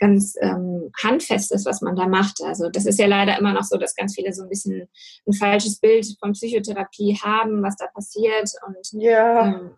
ganz 0.03 0.35
ähm, 0.41 0.91
handfestes, 1.01 1.65
was 1.65 1.81
man 1.81 1.95
da 1.95 2.09
macht. 2.09 2.43
Also 2.43 2.69
das 2.69 2.87
ist 2.87 2.99
ja 2.99 3.07
leider 3.07 3.39
immer 3.39 3.53
noch 3.53 3.63
so, 3.63 3.79
dass 3.79 3.95
ganz 3.95 4.17
viele 4.17 4.33
so 4.33 4.43
ein 4.43 4.49
bisschen 4.49 4.89
ein 5.29 5.33
falsches 5.33 5.79
Bild 5.79 6.05
von 6.19 6.33
Psychotherapie 6.33 7.17
haben, 7.23 7.63
was 7.63 7.77
da 7.77 7.87
passiert. 7.87 8.51
Und 8.67 9.01
ja. 9.01 9.47
ähm, 9.47 9.71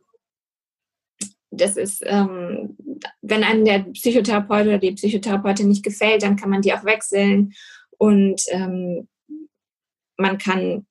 das 1.50 1.76
ist, 1.76 2.02
ähm, 2.06 2.78
wenn 3.20 3.44
einem 3.44 3.66
der 3.66 3.80
Psychotherapeut 3.80 4.66
oder 4.66 4.78
die 4.78 4.92
Psychotherapeutin 4.92 5.68
nicht 5.68 5.84
gefällt, 5.84 6.22
dann 6.22 6.36
kann 6.36 6.48
man 6.48 6.62
die 6.62 6.72
auch 6.72 6.84
wechseln 6.84 7.52
und 7.98 8.40
ähm, 8.48 9.06
man 10.16 10.38
kann 10.38 10.86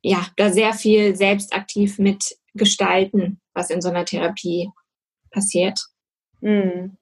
ja 0.00 0.24
da 0.36 0.52
sehr 0.52 0.74
viel 0.74 1.16
selbst 1.16 1.52
aktiv 1.52 1.98
mitgestalten, 1.98 3.40
was 3.52 3.70
in 3.70 3.82
so 3.82 3.88
einer 3.88 4.04
Therapie 4.04 4.70
passiert. 5.32 5.80
Mhm. 6.40 6.96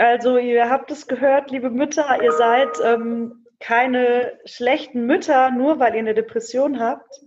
Also 0.00 0.38
ihr 0.38 0.70
habt 0.70 0.90
es 0.90 1.06
gehört, 1.06 1.50
liebe 1.50 1.68
Mütter, 1.68 2.22
ihr 2.22 2.32
seid 2.32 2.70
ähm, 2.82 3.44
keine 3.58 4.38
schlechten 4.46 5.04
Mütter, 5.04 5.50
nur 5.50 5.78
weil 5.78 5.92
ihr 5.92 5.98
eine 5.98 6.14
Depression 6.14 6.80
habt. 6.80 7.20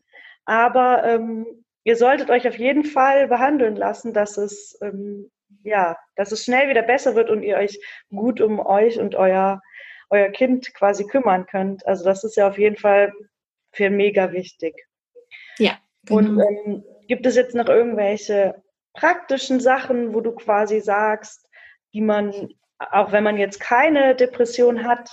Aber 0.46 1.04
ähm, 1.04 1.46
ihr 1.84 1.96
solltet 1.96 2.32
euch 2.32 2.48
auf 2.48 2.58
jeden 2.58 2.84
Fall 2.84 3.28
behandeln 3.28 3.76
lassen, 3.76 4.12
dass 4.12 4.38
es 4.38 4.78
ähm, 4.82 5.30
ja, 5.64 5.98
dass 6.16 6.32
es 6.32 6.44
schnell 6.44 6.68
wieder 6.68 6.82
besser 6.82 7.16
wird 7.16 7.30
und 7.30 7.44
ihr 7.44 7.58
euch 7.58 7.80
gut 8.10 8.42
um 8.42 8.60
euch 8.60 9.00
und 9.00 9.16
euer 9.16 9.62
euer 10.10 10.30
Kind 10.30 10.74
quasi 10.74 11.06
kümmern 11.06 11.46
könnt. 11.46 11.86
Also 11.88 12.04
das 12.04 12.24
ist 12.24 12.36
ja 12.38 12.48
auf 12.48 12.58
jeden 12.58 12.78
Fall 12.78 13.14
für 13.72 13.90
mega 13.90 14.32
wichtig. 14.32 14.76
Ja. 15.58 15.78
Genau. 16.06 16.20
Und 16.20 16.40
ähm, 16.40 16.84
gibt 17.08 17.26
es 17.26 17.36
jetzt 17.36 17.56
noch 17.56 17.68
irgendwelche 17.68 18.62
praktischen 18.94 19.60
Sachen, 19.60 20.14
wo 20.14 20.22
du 20.22 20.34
quasi 20.34 20.80
sagst, 20.80 21.48
die 21.94 22.02
man, 22.02 22.54
auch 22.92 23.12
wenn 23.12 23.24
man 23.24 23.38
jetzt 23.38 23.60
keine 23.60 24.16
Depression 24.16 24.84
hat, 24.84 25.10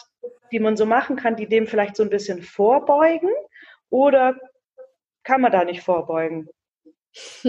die 0.53 0.59
man 0.59 0.77
so 0.77 0.87
machen 0.87 1.17
kann, 1.17 1.37
die 1.37 1.49
dem 1.49 1.67
vielleicht 1.67 1.97
so 1.97 2.03
ein 2.03 2.11
bisschen 2.11 2.43
vorbeugen? 2.43 3.31
Oder 3.91 4.37
kann 5.23 5.41
man 5.41 5.53
da 5.53 5.65
nicht 5.65 5.83
vorbeugen? 5.83 6.49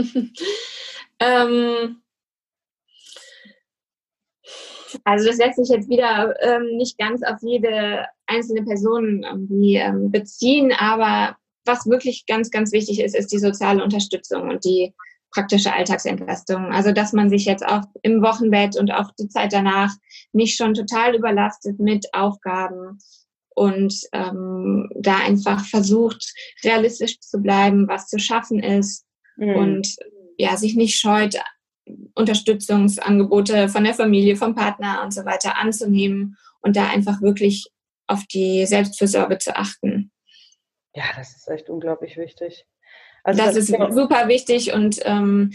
ähm, 1.20 2.02
also 5.04 5.28
das 5.28 5.38
lässt 5.38 5.58
sich 5.58 5.70
jetzt 5.70 5.90
wieder 5.90 6.36
ähm, 6.42 6.78
nicht 6.78 6.98
ganz 6.98 7.24
auf 7.24 7.38
jede 7.42 8.08
einzelne 8.26 8.64
Person 8.64 9.24
irgendwie 9.24 9.76
ähm, 9.76 10.12
beziehen, 10.12 10.74
aber 10.78 11.38
was 11.66 11.88
wirklich 11.88 12.26
ganz, 12.26 12.50
ganz 12.50 12.72
wichtig 12.72 13.00
ist, 13.02 13.16
ist 13.16 13.32
die 13.32 13.40
soziale 13.40 13.84
Unterstützung 13.84 14.50
und 14.50 14.66
die 14.66 14.94
praktische 15.32 15.74
Alltagsentlastung. 15.74 16.72
Also 16.72 16.92
dass 16.92 17.14
man 17.14 17.30
sich 17.30 17.46
jetzt 17.46 17.66
auch 17.66 17.84
im 18.02 18.22
Wochenbett 18.22 18.78
und 18.78 18.92
auch 18.92 19.12
die 19.20 19.30
Zeit 19.30 19.54
danach 19.54 19.92
nicht 20.34 20.58
schon 20.58 20.74
total 20.74 21.16
überlastet 21.16 21.80
mit 21.80 22.08
Aufgaben 22.14 23.00
und 23.56 23.94
ähm, 24.14 24.90
da 24.96 25.18
einfach 25.18 25.66
versucht, 25.66 26.34
realistisch 26.64 27.20
zu 27.20 27.40
bleiben, 27.42 27.88
was 27.88 28.08
zu 28.08 28.20
schaffen 28.20 28.60
ist 28.60 29.06
mhm. 29.38 29.56
und 29.56 29.96
ja, 30.38 30.58
sich 30.58 30.76
nicht 30.76 30.98
scheut, 30.98 31.38
Unterstützungsangebote 32.16 33.70
von 33.70 33.84
der 33.84 33.94
Familie, 33.94 34.36
vom 34.36 34.56
Partner 34.56 35.02
und 35.04 35.14
so 35.14 35.26
weiter 35.26 35.58
anzunehmen 35.58 36.38
und 36.62 36.76
da 36.76 36.88
einfach 36.88 37.22
wirklich 37.22 37.70
auf 38.08 38.26
die 38.26 38.66
Selbstfürsorge 38.66 39.38
zu 39.38 39.56
achten. 39.56 40.12
Ja, 40.94 41.06
das 41.16 41.36
ist 41.36 41.48
echt 41.48 41.70
unglaublich 41.70 42.18
wichtig. 42.18 42.66
Also 43.24 43.44
das, 43.44 43.56
das 43.56 43.70
ist 43.70 43.94
super 43.94 44.28
wichtig 44.28 44.74
und 44.74 45.00
ähm, 45.06 45.54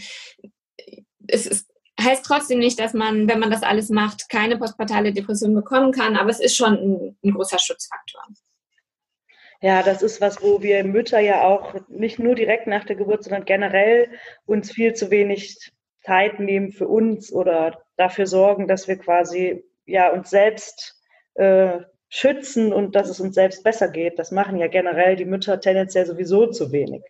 es 1.27 1.45
ist, 1.45 1.67
heißt 1.99 2.25
trotzdem 2.25 2.59
nicht, 2.59 2.79
dass 2.79 2.93
man, 2.93 3.27
wenn 3.27 3.39
man 3.39 3.51
das 3.51 3.63
alles 3.63 3.89
macht, 3.89 4.29
keine 4.29 4.57
postpartale 4.57 5.13
Depression 5.13 5.53
bekommen 5.53 5.91
kann, 5.91 6.15
aber 6.15 6.29
es 6.29 6.39
ist 6.39 6.55
schon 6.55 6.73
ein, 6.73 7.17
ein 7.23 7.31
großer 7.31 7.59
Schutzfaktor. 7.59 8.21
Ja, 9.61 9.81
das 9.81 10.03
ist 10.03 10.21
was, 10.21 10.41
wo 10.41 10.61
wir 10.61 10.83
Mütter 10.83 11.19
ja 11.19 11.41
auch 11.41 11.73
nicht 11.87 12.19
nur 12.19 12.35
direkt 12.35 12.67
nach 12.67 12.85
der 12.85 12.95
Geburt, 12.95 13.23
sondern 13.23 13.45
generell 13.45 14.09
uns 14.45 14.71
viel 14.71 14.93
zu 14.93 15.09
wenig 15.09 15.71
Zeit 16.03 16.39
nehmen 16.39 16.71
für 16.71 16.87
uns 16.87 17.33
oder 17.33 17.81
dafür 17.97 18.27
sorgen, 18.27 18.67
dass 18.67 18.87
wir 18.87 18.97
quasi 18.97 19.63
ja 19.85 20.11
uns 20.11 20.29
selbst 20.29 21.01
äh, 21.33 21.79
schützen 22.09 22.71
und 22.71 22.95
dass 22.95 23.09
es 23.09 23.19
uns 23.19 23.33
selbst 23.33 23.63
besser 23.63 23.89
geht. 23.89 24.19
Das 24.19 24.31
machen 24.31 24.57
ja 24.57 24.67
generell 24.67 25.15
die 25.15 25.25
Mütter 25.25 25.59
tendenziell 25.59 26.05
sowieso 26.05 26.47
zu 26.47 26.71
wenig. 26.71 27.03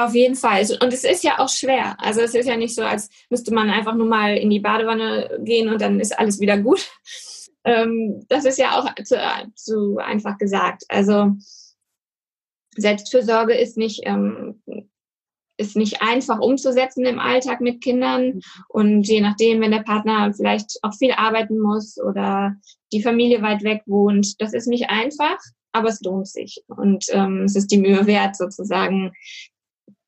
Auf 0.00 0.14
jeden 0.14 0.34
Fall. 0.34 0.66
Und 0.80 0.94
es 0.94 1.04
ist 1.04 1.22
ja 1.22 1.38
auch 1.40 1.50
schwer. 1.50 1.94
Also 2.00 2.22
es 2.22 2.34
ist 2.34 2.46
ja 2.46 2.56
nicht 2.56 2.74
so, 2.74 2.82
als 2.82 3.10
müsste 3.28 3.52
man 3.52 3.68
einfach 3.68 3.94
nur 3.94 4.06
mal 4.06 4.34
in 4.34 4.48
die 4.48 4.58
Badewanne 4.58 5.40
gehen 5.44 5.68
und 5.68 5.78
dann 5.82 6.00
ist 6.00 6.18
alles 6.18 6.40
wieder 6.40 6.58
gut. 6.58 6.90
Ähm, 7.62 8.24
das 8.30 8.46
ist 8.46 8.56
ja 8.56 8.78
auch 8.78 8.88
zu, 9.04 9.18
zu, 9.54 9.98
einfach 9.98 10.38
gesagt. 10.38 10.84
Also 10.88 11.32
Selbstfürsorge 12.74 13.52
ist 13.52 13.76
nicht, 13.76 14.00
ähm, 14.04 14.62
ist 15.58 15.76
nicht 15.76 16.00
einfach 16.00 16.40
umzusetzen 16.40 17.04
im 17.04 17.18
Alltag 17.18 17.60
mit 17.60 17.82
Kindern. 17.82 18.40
Und 18.68 19.02
je 19.06 19.20
nachdem, 19.20 19.60
wenn 19.60 19.72
der 19.72 19.82
Partner 19.82 20.32
vielleicht 20.32 20.78
auch 20.80 20.94
viel 20.94 21.12
arbeiten 21.12 21.58
muss 21.58 21.98
oder 22.00 22.56
die 22.94 23.02
Familie 23.02 23.42
weit 23.42 23.62
weg 23.62 23.82
wohnt, 23.84 24.40
das 24.40 24.54
ist 24.54 24.66
nicht 24.66 24.88
einfach, 24.88 25.36
aber 25.72 25.90
es 25.90 26.00
lohnt 26.00 26.28
sich. 26.28 26.64
Und 26.66 27.04
ähm, 27.10 27.42
es 27.44 27.56
ist 27.56 27.70
die 27.70 27.78
Mühe 27.78 28.06
wert, 28.06 28.36
sozusagen, 28.36 29.12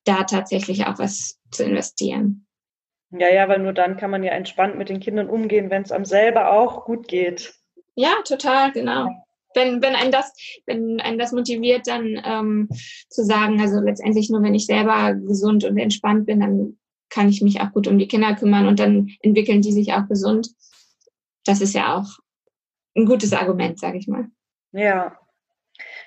da 0.05 0.23
tatsächlich 0.23 0.85
auch 0.85 0.99
was 0.99 1.39
zu 1.51 1.63
investieren. 1.63 2.45
Ja, 3.11 3.31
ja, 3.31 3.47
weil 3.47 3.59
nur 3.59 3.73
dann 3.73 3.97
kann 3.97 4.09
man 4.09 4.23
ja 4.23 4.31
entspannt 4.31 4.77
mit 4.77 4.89
den 4.89 4.99
Kindern 4.99 5.29
umgehen, 5.29 5.69
wenn 5.69 5.83
es 5.83 5.91
einem 5.91 6.05
selber 6.05 6.51
auch 6.51 6.85
gut 6.85 7.07
geht. 7.07 7.53
Ja, 7.95 8.15
total, 8.25 8.71
genau. 8.71 9.07
Wenn, 9.53 9.83
wenn, 9.83 9.95
ein 9.95 10.11
das, 10.11 10.33
wenn 10.65 10.99
einen 10.99 11.19
das 11.19 11.31
motiviert, 11.31 11.87
dann 11.87 12.19
ähm, 12.25 12.69
zu 13.09 13.23
sagen, 13.23 13.61
also 13.61 13.79
letztendlich 13.79 14.31
nur 14.31 14.41
wenn 14.41 14.55
ich 14.55 14.65
selber 14.65 15.13
gesund 15.13 15.63
und 15.63 15.77
entspannt 15.77 16.25
bin, 16.25 16.39
dann 16.39 16.79
kann 17.09 17.29
ich 17.29 17.43
mich 17.43 17.61
auch 17.61 17.71
gut 17.71 17.87
um 17.87 17.99
die 17.99 18.07
Kinder 18.07 18.33
kümmern 18.33 18.67
und 18.67 18.79
dann 18.79 19.11
entwickeln 19.21 19.61
die 19.61 19.71
sich 19.71 19.93
auch 19.93 20.07
gesund. 20.07 20.49
Das 21.45 21.61
ist 21.61 21.75
ja 21.75 21.95
auch 21.95 22.17
ein 22.95 23.05
gutes 23.05 23.31
Argument, 23.33 23.79
sage 23.79 23.99
ich 23.99 24.07
mal. 24.07 24.25
Ja, 24.71 25.19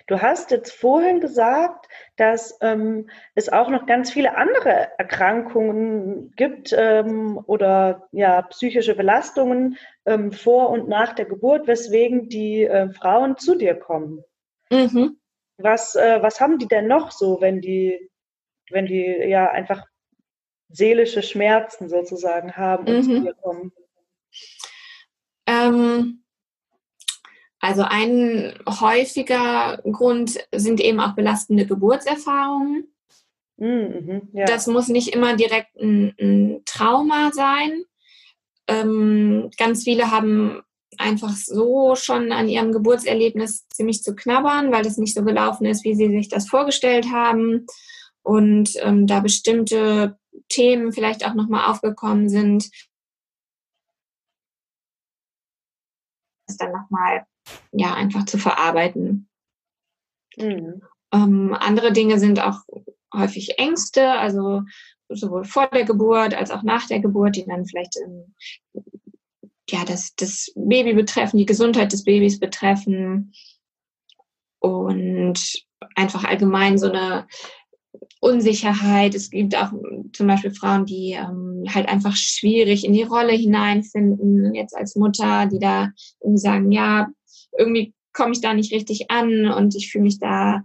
Du 0.07 0.23
hast 0.23 0.53
jetzt 0.53 0.73
vorhin 0.73 1.21
gesagt, 1.21 1.89
dass 2.17 2.57
ähm, 2.61 3.11
es 3.35 3.49
auch 3.49 3.69
noch 3.69 3.87
ganz 3.87 4.13
viele 4.13 4.37
andere 4.37 4.97
Erkrankungen 4.99 6.31
gibt 6.37 6.73
ähm, 6.73 7.41
oder 7.47 8.09
ja, 8.13 8.43
psychische 8.43 8.95
Belastungen 8.95 9.79
ähm, 10.05 10.31
vor 10.31 10.71
und 10.71 10.89
nach 10.89 11.13
der 11.15 11.25
Geburt, 11.25 11.67
weswegen 11.67 12.29
die 12.29 12.65
äh, 12.65 12.93
Frauen 12.93 13.37
zu 13.37 13.57
dir 13.57 13.75
kommen. 13.75 14.23
Mhm. 14.71 15.19
Was, 15.59 15.97
äh, 15.97 16.23
was 16.23 16.41
haben 16.41 16.59
die 16.59 16.69
denn 16.69 16.87
noch 16.87 17.11
so, 17.11 17.41
wenn 17.41 17.61
die, 17.61 18.11
wenn 18.71 18.87
die 18.87 19.05
ja 19.05 19.51
einfach 19.51 19.87
seelische 20.69 21.23
Schmerzen 21.23 21.89
sozusagen 21.89 22.57
haben 22.57 22.87
und 22.87 22.97
mhm. 22.97 23.03
zu 23.03 23.21
dir 23.23 23.35
kommen? 23.35 23.73
Ähm, 25.49 26.23
also 27.67 27.83
ein 27.83 28.55
häufiger 28.69 29.83
Grund 29.91 30.39
sind 30.55 30.81
eben 30.81 31.01
auch 31.01 31.17
belastende 31.17 31.67
Geburtserfahrungen. 31.67 32.87
Mhm, 33.57 34.29
ja. 34.33 34.45
Das 34.45 34.69
muss 34.69 34.87
nicht 34.87 35.13
immer 35.13 35.35
direkt 35.35 35.75
ein, 35.75 36.15
ein 36.21 36.63
Trauma 36.65 37.33
sein. 37.33 37.83
Ähm, 38.69 39.51
ganz 39.59 39.83
viele 39.83 40.13
haben 40.13 40.63
einfach 40.97 41.33
so 41.35 41.97
schon 41.97 42.31
an 42.31 42.49
ihrem 42.49 42.71
Geburtserlebnis 42.71 43.67
ziemlich 43.67 44.05
zu 44.05 44.15
knabbern, 44.15 44.71
weil 44.71 44.85
das 44.85 44.97
nicht 44.97 45.17
so 45.17 45.25
gelaufen 45.25 45.67
ist, 45.67 45.83
wie 45.83 45.97
sie 45.97 46.11
sich 46.11 46.29
das 46.29 46.49
vorgestellt 46.49 47.07
haben. 47.11 47.67
Und 48.23 48.75
ähm, 48.77 49.09
da 49.09 49.19
bestimmte 49.19 50.17
Themen 50.49 50.93
vielleicht 50.93 51.27
auch 51.27 51.35
nochmal 51.35 51.69
aufgekommen 51.69 52.29
sind, 52.29 52.71
das 56.47 56.59
dann 56.59 56.71
nochmal 56.71 57.27
ja, 57.73 57.95
einfach 57.95 58.27
zu 58.27 58.39
verarbeiten. 58.39 59.29
Mhm. 60.37 60.83
Ähm, 61.13 61.57
andere 61.59 61.93
Dinge 61.93 62.19
sind 62.19 62.41
auch 62.41 62.61
häufig 63.15 63.59
Ängste, 63.59 64.13
also 64.13 64.63
sowohl 65.09 65.45
vor 65.45 65.69
der 65.69 65.85
Geburt 65.85 66.35
als 66.35 66.51
auch 66.51 66.63
nach 66.63 66.87
der 66.87 67.01
Geburt, 67.01 67.37
die 67.37 67.47
dann 67.47 67.67
vielleicht 67.67 67.97
ähm, 68.05 68.35
ja, 69.71 69.85
das, 69.85 70.15
das 70.17 70.53
Baby 70.55 70.95
betreffen, 70.95 71.39
die 71.39 71.47
Gesundheit 71.47 71.93
des 71.93 72.05
Babys 72.05 72.39
betreffen. 72.39 73.33
und 74.61 75.67
einfach 75.95 76.25
allgemein 76.25 76.79
so 76.79 76.91
eine 76.91 77.27
Unsicherheit. 78.21 79.15
Es 79.15 79.31
gibt 79.31 79.57
auch 79.57 79.73
zum 80.13 80.27
Beispiel 80.27 80.55
Frauen, 80.55 80.87
die 80.87 81.13
ähm, 81.13 81.65
halt 81.69 81.89
einfach 81.89 82.17
schwierig 82.17 82.85
in 82.85 82.93
die 82.93 83.03
Rolle 83.03 83.33
hineinfinden, 83.33 84.55
jetzt 84.55 84.77
als 84.77 84.97
Mutter, 84.97 85.47
die 85.47 85.59
da 85.59 85.91
irgendwie 86.21 86.41
sagen, 86.41 86.73
ja, 86.73 87.09
irgendwie 87.59 87.95
komme 88.13 88.33
ich 88.33 88.41
da 88.41 88.55
nicht 88.55 88.73
richtig 88.73 89.11
an 89.11 89.51
und 89.51 89.75
ich 89.75 89.91
fühle 89.91 90.05
mich 90.05 90.19
da 90.19 90.63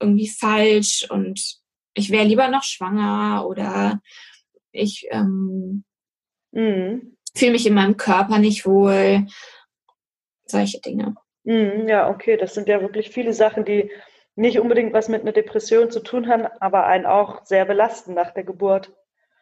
irgendwie 0.00 0.28
falsch 0.28 1.06
und 1.10 1.58
ich 1.94 2.10
wäre 2.10 2.24
lieber 2.24 2.48
noch 2.48 2.62
schwanger 2.62 3.46
oder 3.48 4.00
ich 4.70 5.06
ähm, 5.10 5.84
mhm. 6.52 7.16
fühle 7.34 7.52
mich 7.52 7.66
in 7.66 7.74
meinem 7.74 7.96
Körper 7.96 8.38
nicht 8.38 8.66
wohl. 8.66 9.26
Solche 10.44 10.80
Dinge. 10.80 11.16
Mhm, 11.44 11.88
ja, 11.88 12.08
okay, 12.08 12.36
das 12.36 12.54
sind 12.54 12.68
ja 12.68 12.80
wirklich 12.80 13.10
viele 13.10 13.32
Sachen, 13.32 13.64
die 13.64 13.90
nicht 14.36 14.60
unbedingt 14.60 14.92
was 14.92 15.08
mit 15.08 15.22
einer 15.22 15.32
Depression 15.32 15.90
zu 15.90 16.00
tun 16.00 16.28
haben, 16.28 16.46
aber 16.60 16.86
einen 16.86 17.06
auch 17.06 17.44
sehr 17.44 17.64
belasten 17.64 18.14
nach 18.14 18.32
der 18.32 18.44
Geburt. 18.44 18.92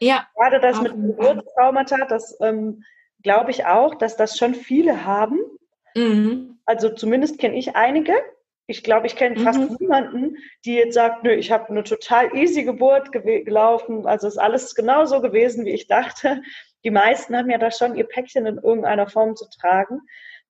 Ja. 0.01 0.27
Gerade 0.35 0.61
das 0.61 0.81
mit 0.81 0.93
Geburtstraumata, 0.93 2.07
das 2.07 2.37
ähm, 2.41 2.85
glaube 3.23 3.51
ich 3.51 3.67
auch, 3.67 3.95
dass 3.97 4.17
das 4.17 4.39
schon 4.39 4.55
viele 4.55 5.05
haben. 5.05 5.39
Mhm. 5.97 6.59
Also 6.65 6.91
zumindest 6.91 7.39
kenne 7.39 7.57
ich 7.57 7.77
einige. 7.77 8.15
Ich 8.67 8.83
glaube, 8.83 9.07
ich 9.07 9.17
kenne 9.17 9.39
fast 9.41 9.59
mhm. 9.59 9.77
niemanden, 9.79 10.37
die 10.65 10.75
jetzt 10.75 10.95
sagt, 10.95 11.23
nö, 11.23 11.33
ich 11.33 11.53
habe 11.53 11.69
eine 11.69 11.85
total 11.85 12.35
easy 12.35 12.65
Geburt 12.65 13.13
gelaufen. 13.13 14.07
Also 14.07 14.27
ist 14.27 14.39
alles 14.39 14.75
genau 14.75 15.05
so 15.05 15.21
gewesen, 15.21 15.67
wie 15.67 15.73
ich 15.73 15.87
dachte. 15.87 16.43
Die 16.83 16.91
meisten 16.91 17.37
haben 17.37 17.51
ja 17.51 17.59
da 17.59 17.71
schon 17.71 17.95
ihr 17.95 18.05
Päckchen 18.05 18.47
in 18.47 18.57
irgendeiner 18.57 19.07
Form 19.07 19.37
zu 19.37 19.47
tragen. 19.49 20.01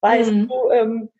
Weißt 0.01 0.31
mhm. 0.31 0.49
du, 0.49 0.71
ähm, 0.71 1.11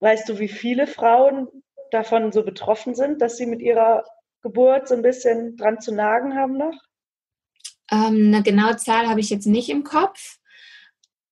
weißt 0.00 0.28
du, 0.28 0.38
wie 0.38 0.48
viele 0.48 0.86
Frauen 0.86 1.48
davon 1.90 2.32
so 2.32 2.42
betroffen 2.42 2.94
sind, 2.94 3.20
dass 3.20 3.36
sie 3.36 3.46
mit 3.46 3.60
ihrer 3.60 4.04
Geburt 4.42 4.88
so 4.88 4.94
ein 4.94 5.02
bisschen 5.02 5.56
dran 5.56 5.80
zu 5.80 5.92
nagen 5.92 6.34
haben 6.34 6.56
noch? 6.56 6.78
Ähm, 7.92 8.32
eine 8.32 8.42
genaue 8.42 8.76
Zahl 8.76 9.08
habe 9.08 9.20
ich 9.20 9.30
jetzt 9.30 9.46
nicht 9.46 9.68
im 9.68 9.84
Kopf, 9.84 10.38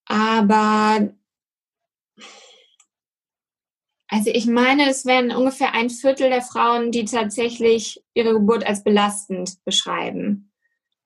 aber 0.07 1.09
also 4.09 4.31
ich 4.33 4.47
meine, 4.47 4.89
es 4.89 5.05
wären 5.05 5.33
ungefähr 5.33 5.75
ein 5.75 5.91
Viertel 5.91 6.31
der 6.31 6.43
Frauen, 6.43 6.91
die 6.91 7.05
tatsächlich 7.05 8.03
ihre 8.15 8.33
Geburt 8.33 8.67
als 8.67 8.83
belastend 8.83 9.63
beschreiben. 9.65 10.51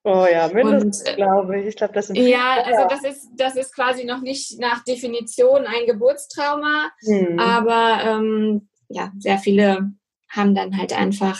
Oh 0.05 0.25
ja, 0.29 0.49
mindestens, 0.49 1.03
glaube 1.15 1.59
ich. 1.59 1.67
Ich 1.67 1.75
glaube, 1.77 1.93
das 1.93 2.07
sind 2.07 2.17
Ja, 2.17 2.57
also 2.63 2.87
das 2.89 3.03
ist, 3.03 3.29
das 3.37 3.55
ist 3.55 3.73
quasi 3.73 4.03
noch 4.03 4.21
nicht 4.21 4.59
nach 4.59 4.83
Definition 4.83 5.65
ein 5.65 5.85
Geburtstrauma, 5.85 6.91
hm. 7.05 7.39
aber 7.39 8.03
ähm, 8.05 8.67
ja, 8.89 9.11
sehr 9.17 9.37
viele 9.37 9.93
haben 10.29 10.55
dann 10.55 10.77
halt 10.77 10.93
einfach 10.93 11.39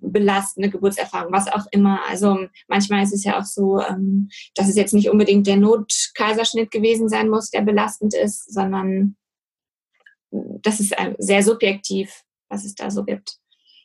belastende 0.00 0.68
Geburtserfahrung, 0.68 1.32
was 1.32 1.48
auch 1.48 1.66
immer. 1.70 2.00
Also 2.08 2.48
manchmal 2.68 3.02
ist 3.02 3.14
es 3.14 3.24
ja 3.24 3.38
auch 3.38 3.44
so, 3.44 3.80
ähm, 3.80 4.28
dass 4.54 4.68
es 4.68 4.76
jetzt 4.76 4.92
nicht 4.92 5.08
unbedingt 5.08 5.46
der 5.46 5.56
Notkaiserschnitt 5.56 6.70
gewesen 6.70 7.08
sein 7.08 7.28
muss, 7.28 7.50
der 7.50 7.62
belastend 7.62 8.14
ist, 8.14 8.52
sondern 8.52 9.16
das 10.62 10.80
ist 10.80 10.94
sehr 11.18 11.42
subjektiv, 11.42 12.22
was 12.48 12.64
es 12.64 12.74
da 12.74 12.90
so 12.90 13.04
gibt. 13.04 13.38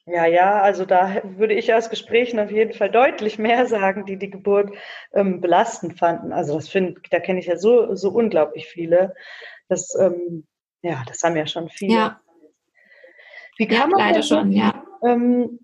Ja, 0.06 0.26
ja, 0.26 0.62
also 0.62 0.86
da 0.86 1.22
würde 1.24 1.54
ich 1.54 1.74
aus 1.74 1.90
Gesprächen 1.90 2.40
auf 2.40 2.52
jeden 2.52 2.74
Fall 2.74 2.90
deutlich 2.90 3.38
mehr 3.38 3.68
sagen, 3.68 4.06
die 4.06 4.18
die 4.18 4.32
Geburt 4.32 4.72
ähm, 5.14 5.42
belastend 5.42 6.00
fanden. 6.00 6.34
Also 6.34 6.56
das 6.56 6.70
finde, 6.70 7.00
da 7.12 7.20
kenne 7.20 7.40
ich 7.40 7.46
ja 7.46 7.58
so, 7.58 7.94
so 7.96 8.10
unglaublich 8.10 8.68
viele. 8.68 9.14
Das, 9.70 9.96
ähm, 9.96 10.48
ja, 10.82 11.04
das 11.08 11.22
haben 11.22 11.38
ja 11.38 11.46
schon 11.46 11.70
viele. 11.70 11.94
Ja. 11.94 12.22
Wie 13.58 13.68
kann 13.68 13.78
ja, 13.78 13.88
man 13.88 14.00
leider 14.00 14.24
schon, 14.24 14.52
ja. 14.52 14.84
Ähm, 15.04 15.60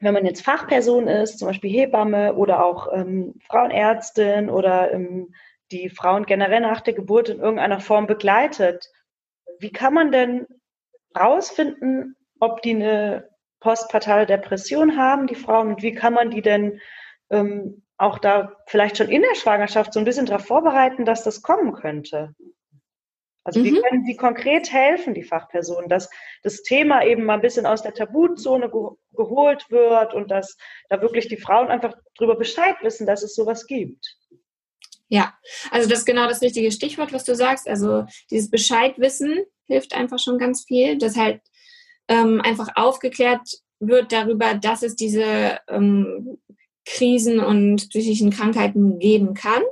wenn 0.00 0.14
man 0.14 0.26
jetzt 0.26 0.44
Fachperson 0.44 1.06
ist, 1.06 1.38
zum 1.38 1.46
Beispiel 1.46 1.70
Hebamme 1.70 2.34
oder 2.34 2.64
auch 2.64 2.92
ähm, 2.92 3.34
Frauenärztin 3.46 4.50
oder 4.50 4.90
ähm, 4.92 5.32
die 5.70 5.88
Frauen 5.88 6.26
generell 6.26 6.60
nach 6.60 6.80
der 6.80 6.94
Geburt 6.94 7.28
in 7.28 7.38
irgendeiner 7.38 7.78
Form 7.80 8.08
begleitet, 8.08 8.90
wie 9.62 9.70
kann 9.72 9.94
man 9.94 10.12
denn 10.12 10.46
rausfinden, 11.18 12.16
ob 12.40 12.62
die 12.62 12.74
eine 12.74 13.30
postpartale 13.60 14.26
Depression 14.26 14.96
haben, 14.96 15.26
die 15.26 15.36
Frauen, 15.36 15.68
und 15.68 15.82
wie 15.82 15.94
kann 15.94 16.14
man 16.14 16.30
die 16.30 16.42
denn 16.42 16.80
ähm, 17.30 17.84
auch 17.96 18.18
da 18.18 18.56
vielleicht 18.66 18.96
schon 18.96 19.08
in 19.08 19.22
der 19.22 19.36
Schwangerschaft 19.36 19.92
so 19.92 20.00
ein 20.00 20.04
bisschen 20.04 20.26
darauf 20.26 20.44
vorbereiten, 20.46 21.04
dass 21.04 21.22
das 21.22 21.42
kommen 21.42 21.72
könnte? 21.72 22.34
Also 23.44 23.60
mhm. 23.60 23.64
wie 23.64 23.80
können 23.80 24.04
Sie 24.04 24.16
konkret 24.16 24.72
helfen, 24.72 25.14
die 25.14 25.22
Fachpersonen, 25.22 25.88
dass 25.88 26.10
das 26.42 26.62
Thema 26.62 27.04
eben 27.04 27.24
mal 27.24 27.34
ein 27.34 27.40
bisschen 27.40 27.66
aus 27.66 27.82
der 27.82 27.94
Tabuzone 27.94 28.70
ge 28.70 28.90
geholt 29.14 29.70
wird 29.70 30.14
und 30.14 30.30
dass 30.30 30.56
da 30.88 31.02
wirklich 31.02 31.28
die 31.28 31.36
Frauen 31.36 31.68
einfach 31.68 31.94
darüber 32.16 32.36
Bescheid 32.36 32.76
wissen, 32.80 33.06
dass 33.06 33.22
es 33.22 33.34
sowas 33.34 33.66
gibt? 33.66 34.16
Ja, 35.08 35.34
also 35.70 35.86
das 35.86 36.00
ist 36.00 36.04
genau 36.06 36.26
das 36.26 36.40
richtige 36.40 36.72
Stichwort, 36.72 37.12
was 37.12 37.24
du 37.24 37.34
sagst. 37.34 37.68
Also 37.68 38.06
dieses 38.30 38.48
Bescheidwissen 38.48 39.44
hilft 39.66 39.94
einfach 39.94 40.18
schon 40.18 40.38
ganz 40.38 40.64
viel, 40.64 40.98
dass 40.98 41.16
halt 41.16 41.40
ähm, 42.08 42.40
einfach 42.40 42.68
aufgeklärt 42.74 43.62
wird 43.80 44.12
darüber, 44.12 44.54
dass 44.54 44.82
es 44.82 44.96
diese 44.96 45.58
ähm, 45.68 46.38
Krisen 46.84 47.40
und 47.40 47.88
psychischen 47.90 48.30
Krankheiten 48.30 48.98
geben 48.98 49.34
kann 49.34 49.62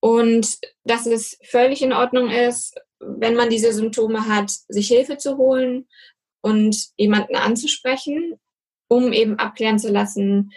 und 0.00 0.58
dass 0.84 1.06
es 1.06 1.38
völlig 1.44 1.82
in 1.82 1.92
Ordnung 1.92 2.30
ist, 2.30 2.74
wenn 2.98 3.34
man 3.34 3.50
diese 3.50 3.72
Symptome 3.72 4.26
hat, 4.26 4.50
sich 4.68 4.88
Hilfe 4.88 5.16
zu 5.16 5.36
holen 5.36 5.88
und 6.40 6.88
jemanden 6.96 7.36
anzusprechen, 7.36 8.40
um 8.88 9.12
eben 9.12 9.38
abklären 9.38 9.78
zu 9.78 9.90
lassen, 9.90 10.52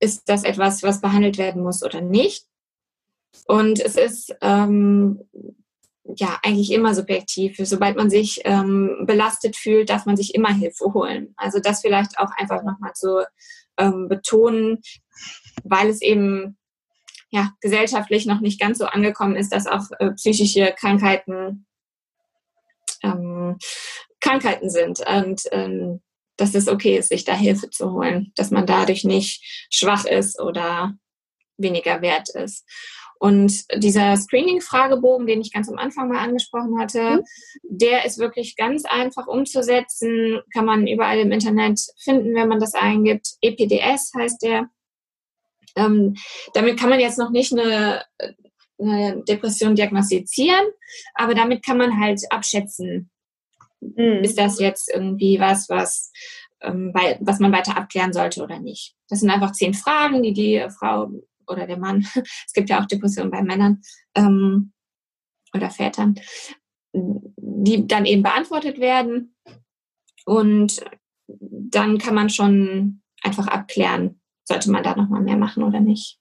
ist 0.00 0.28
das 0.28 0.44
etwas, 0.44 0.82
was 0.82 1.00
behandelt 1.00 1.38
werden 1.38 1.62
muss 1.62 1.82
oder 1.82 2.00
nicht. 2.00 2.46
Und 3.46 3.80
es 3.80 3.96
ist 3.96 4.34
ähm, 4.40 5.28
ja 6.04 6.38
eigentlich 6.42 6.72
immer 6.72 6.94
subjektiv. 6.94 7.56
Sobald 7.58 7.96
man 7.96 8.10
sich 8.10 8.40
ähm, 8.44 9.04
belastet 9.06 9.56
fühlt, 9.56 9.90
darf 9.90 10.06
man 10.06 10.16
sich 10.16 10.34
immer 10.34 10.52
Hilfe 10.52 10.92
holen. 10.92 11.34
Also 11.36 11.60
das 11.60 11.80
vielleicht 11.80 12.18
auch 12.18 12.30
einfach 12.36 12.62
nochmal 12.62 12.92
zu 12.94 13.24
ähm, 13.78 14.08
betonen, 14.08 14.80
weil 15.64 15.88
es 15.88 16.02
eben 16.02 16.58
ja, 17.30 17.50
gesellschaftlich 17.60 18.26
noch 18.26 18.40
nicht 18.40 18.60
ganz 18.60 18.78
so 18.78 18.86
angekommen 18.86 19.34
ist, 19.34 19.52
dass 19.52 19.66
auch 19.66 19.90
äh, 19.98 20.12
psychische 20.12 20.72
Krankheiten 20.78 21.66
ähm, 23.02 23.58
Krankheiten 24.20 24.70
sind 24.70 25.00
und 25.06 25.42
ähm, 25.50 26.00
dass 26.36 26.54
es 26.54 26.68
okay 26.68 26.96
ist, 26.96 27.10
sich 27.10 27.24
da 27.24 27.34
Hilfe 27.34 27.70
zu 27.70 27.92
holen, 27.92 28.32
dass 28.36 28.50
man 28.50 28.66
dadurch 28.66 29.04
nicht 29.04 29.66
schwach 29.70 30.04
ist 30.04 30.40
oder 30.40 30.94
weniger 31.56 32.02
wert 32.02 32.28
ist. 32.30 32.64
Und 33.18 33.64
dieser 33.82 34.16
Screening-Fragebogen, 34.16 35.26
den 35.26 35.40
ich 35.40 35.52
ganz 35.52 35.68
am 35.68 35.78
Anfang 35.78 36.08
mal 36.08 36.18
angesprochen 36.18 36.78
hatte, 36.78 37.16
mhm. 37.16 37.22
der 37.62 38.04
ist 38.04 38.18
wirklich 38.18 38.56
ganz 38.56 38.84
einfach 38.84 39.26
umzusetzen, 39.26 40.40
kann 40.52 40.64
man 40.64 40.86
überall 40.86 41.18
im 41.18 41.32
Internet 41.32 41.80
finden, 42.02 42.34
wenn 42.34 42.48
man 42.48 42.60
das 42.60 42.74
eingibt. 42.74 43.34
EPDS 43.40 44.12
heißt 44.16 44.42
der. 44.42 44.68
Ähm, 45.76 46.14
damit 46.52 46.78
kann 46.78 46.90
man 46.90 47.00
jetzt 47.00 47.18
noch 47.18 47.30
nicht 47.30 47.52
eine, 47.52 48.04
eine, 48.78 49.22
Depression 49.24 49.74
diagnostizieren, 49.74 50.66
aber 51.14 51.34
damit 51.34 51.64
kann 51.64 51.78
man 51.78 51.98
halt 51.98 52.20
abschätzen, 52.30 53.10
mhm. 53.80 54.22
ist 54.22 54.38
das 54.38 54.60
jetzt 54.60 54.88
irgendwie 54.92 55.40
was, 55.40 55.68
was, 55.68 56.12
ähm, 56.60 56.92
bei, 56.92 57.18
was 57.20 57.40
man 57.40 57.52
weiter 57.52 57.76
abklären 57.76 58.12
sollte 58.12 58.42
oder 58.42 58.60
nicht. 58.60 58.94
Das 59.08 59.20
sind 59.20 59.30
einfach 59.30 59.52
zehn 59.52 59.74
Fragen, 59.74 60.22
die 60.22 60.32
die 60.32 60.64
Frau 60.78 61.10
oder 61.48 61.66
der 61.66 61.78
Mann, 61.78 62.06
es 62.46 62.52
gibt 62.52 62.70
ja 62.70 62.80
auch 62.80 62.86
Depressionen 62.86 63.30
bei 63.30 63.42
Männern 63.42 63.82
ähm, 64.14 64.72
oder 65.54 65.70
Vätern, 65.70 66.14
die 66.92 67.86
dann 67.86 68.06
eben 68.06 68.22
beantwortet 68.22 68.78
werden. 68.78 69.36
Und 70.26 70.84
dann 71.26 71.98
kann 71.98 72.14
man 72.14 72.30
schon 72.30 73.02
einfach 73.22 73.46
abklären, 73.46 74.20
sollte 74.44 74.70
man 74.70 74.82
da 74.82 74.94
nochmal 74.94 75.22
mehr 75.22 75.36
machen 75.36 75.62
oder 75.62 75.80
nicht. 75.80 76.18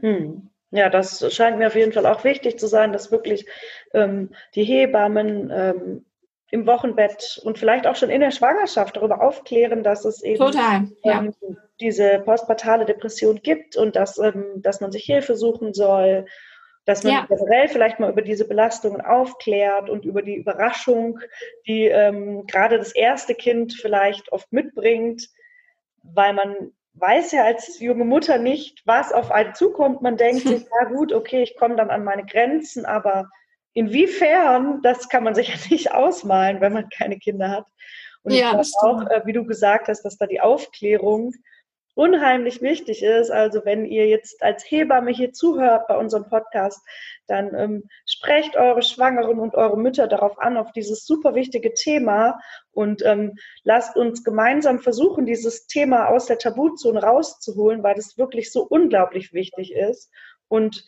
Hm. 0.00 0.50
Ja, 0.70 0.90
das 0.90 1.32
scheint 1.32 1.58
mir 1.58 1.68
auf 1.68 1.76
jeden 1.76 1.92
Fall 1.92 2.06
auch 2.06 2.24
wichtig 2.24 2.58
zu 2.58 2.66
sein, 2.66 2.92
dass 2.92 3.12
wirklich 3.12 3.46
ähm, 3.92 4.30
die 4.56 4.64
Hebammen 4.64 5.50
ähm, 5.52 6.04
im 6.54 6.68
Wochenbett 6.68 7.40
und 7.42 7.58
vielleicht 7.58 7.84
auch 7.84 7.96
schon 7.96 8.10
in 8.10 8.20
der 8.20 8.30
Schwangerschaft 8.30 8.96
darüber 8.96 9.20
aufklären, 9.20 9.82
dass 9.82 10.04
es 10.04 10.22
eben 10.22 10.38
Total, 10.38 10.86
ja. 11.02 11.18
ähm, 11.18 11.34
diese 11.80 12.20
postpartale 12.20 12.84
Depression 12.84 13.40
gibt 13.42 13.76
und 13.76 13.96
dass, 13.96 14.18
ähm, 14.18 14.62
dass 14.62 14.80
man 14.80 14.92
sich 14.92 15.04
Hilfe 15.04 15.34
suchen 15.34 15.74
soll, 15.74 16.26
dass 16.84 17.02
man 17.02 17.12
ja. 17.12 17.26
generell 17.28 17.66
vielleicht 17.66 17.98
mal 17.98 18.08
über 18.12 18.22
diese 18.22 18.46
Belastungen 18.46 19.00
aufklärt 19.00 19.90
und 19.90 20.04
über 20.04 20.22
die 20.22 20.36
Überraschung, 20.36 21.18
die 21.66 21.86
ähm, 21.86 22.46
gerade 22.46 22.78
das 22.78 22.94
erste 22.94 23.34
Kind 23.34 23.72
vielleicht 23.72 24.30
oft 24.30 24.52
mitbringt, 24.52 25.28
weil 26.04 26.34
man 26.34 26.54
weiß 26.92 27.32
ja 27.32 27.42
als 27.42 27.80
junge 27.80 28.04
Mutter 28.04 28.38
nicht, 28.38 28.80
was 28.86 29.12
auf 29.12 29.32
einen 29.32 29.56
zukommt. 29.56 30.02
Man 30.02 30.16
denkt 30.16 30.46
sich, 30.46 30.62
ja 30.80 30.88
gut, 30.88 31.12
okay, 31.12 31.42
ich 31.42 31.56
komme 31.56 31.74
dann 31.74 31.90
an 31.90 32.04
meine 32.04 32.24
Grenzen, 32.24 32.86
aber 32.86 33.28
inwiefern, 33.74 34.80
das 34.82 35.08
kann 35.08 35.24
man 35.24 35.34
sich 35.34 35.48
ja 35.48 35.56
nicht 35.70 35.92
ausmalen, 35.92 36.60
wenn 36.60 36.72
man 36.72 36.88
keine 36.88 37.18
Kinder 37.18 37.50
hat. 37.50 37.66
Und 38.22 38.32
ja, 38.32 38.58
ich 38.58 38.72
glaube 38.80 39.04
auch, 39.04 39.10
äh, 39.10 39.26
wie 39.26 39.34
du 39.34 39.44
gesagt 39.44 39.88
hast, 39.88 40.02
dass 40.02 40.16
da 40.16 40.26
die 40.26 40.40
Aufklärung 40.40 41.34
unheimlich 41.94 42.60
wichtig 42.60 43.02
ist. 43.02 43.30
Also 43.30 43.64
wenn 43.64 43.84
ihr 43.84 44.08
jetzt 44.08 44.42
als 44.42 44.64
Hebamme 44.68 45.12
hier 45.12 45.32
zuhört 45.32 45.86
bei 45.86 45.96
unserem 45.96 46.28
Podcast, 46.28 46.80
dann 47.26 47.54
ähm, 47.54 47.84
sprecht 48.04 48.56
eure 48.56 48.82
Schwangeren 48.82 49.38
und 49.38 49.54
eure 49.54 49.78
Mütter 49.78 50.08
darauf 50.08 50.38
an, 50.38 50.56
auf 50.56 50.72
dieses 50.72 51.06
super 51.06 51.34
wichtige 51.34 51.72
Thema 51.72 52.40
und 52.72 53.04
ähm, 53.04 53.34
lasst 53.62 53.96
uns 53.96 54.24
gemeinsam 54.24 54.80
versuchen, 54.80 55.24
dieses 55.24 55.66
Thema 55.66 56.08
aus 56.08 56.26
der 56.26 56.38
Tabuzone 56.38 57.00
rauszuholen, 57.00 57.82
weil 57.82 57.94
das 57.94 58.18
wirklich 58.18 58.50
so 58.50 58.62
unglaublich 58.62 59.32
wichtig 59.32 59.72
ist. 59.72 60.10
Und 60.48 60.84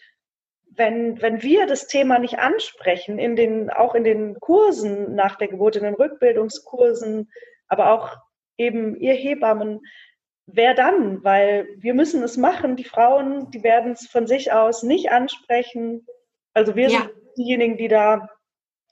wenn, 0.76 1.20
wenn 1.22 1.42
wir 1.42 1.66
das 1.66 1.86
Thema 1.86 2.18
nicht 2.18 2.38
ansprechen, 2.38 3.18
in 3.18 3.36
den, 3.36 3.70
auch 3.70 3.94
in 3.94 4.04
den 4.04 4.38
Kursen 4.40 5.14
nach 5.14 5.36
der 5.36 5.48
Geburt, 5.48 5.76
in 5.76 5.84
den 5.84 5.94
Rückbildungskursen, 5.94 7.30
aber 7.68 7.92
auch 7.92 8.16
eben 8.58 8.96
ihr 8.96 9.14
Hebammen, 9.14 9.80
wer 10.46 10.74
dann? 10.74 11.22
Weil 11.24 11.68
wir 11.78 11.94
müssen 11.94 12.22
es 12.22 12.36
machen. 12.36 12.76
Die 12.76 12.84
Frauen, 12.84 13.50
die 13.50 13.62
werden 13.62 13.92
es 13.92 14.06
von 14.06 14.26
sich 14.26 14.52
aus 14.52 14.82
nicht 14.82 15.10
ansprechen. 15.10 16.06
Also 16.54 16.76
wir 16.76 16.88
ja. 16.88 17.00
sind 17.00 17.10
diejenigen, 17.36 17.76
die 17.76 17.88
da 17.88 18.28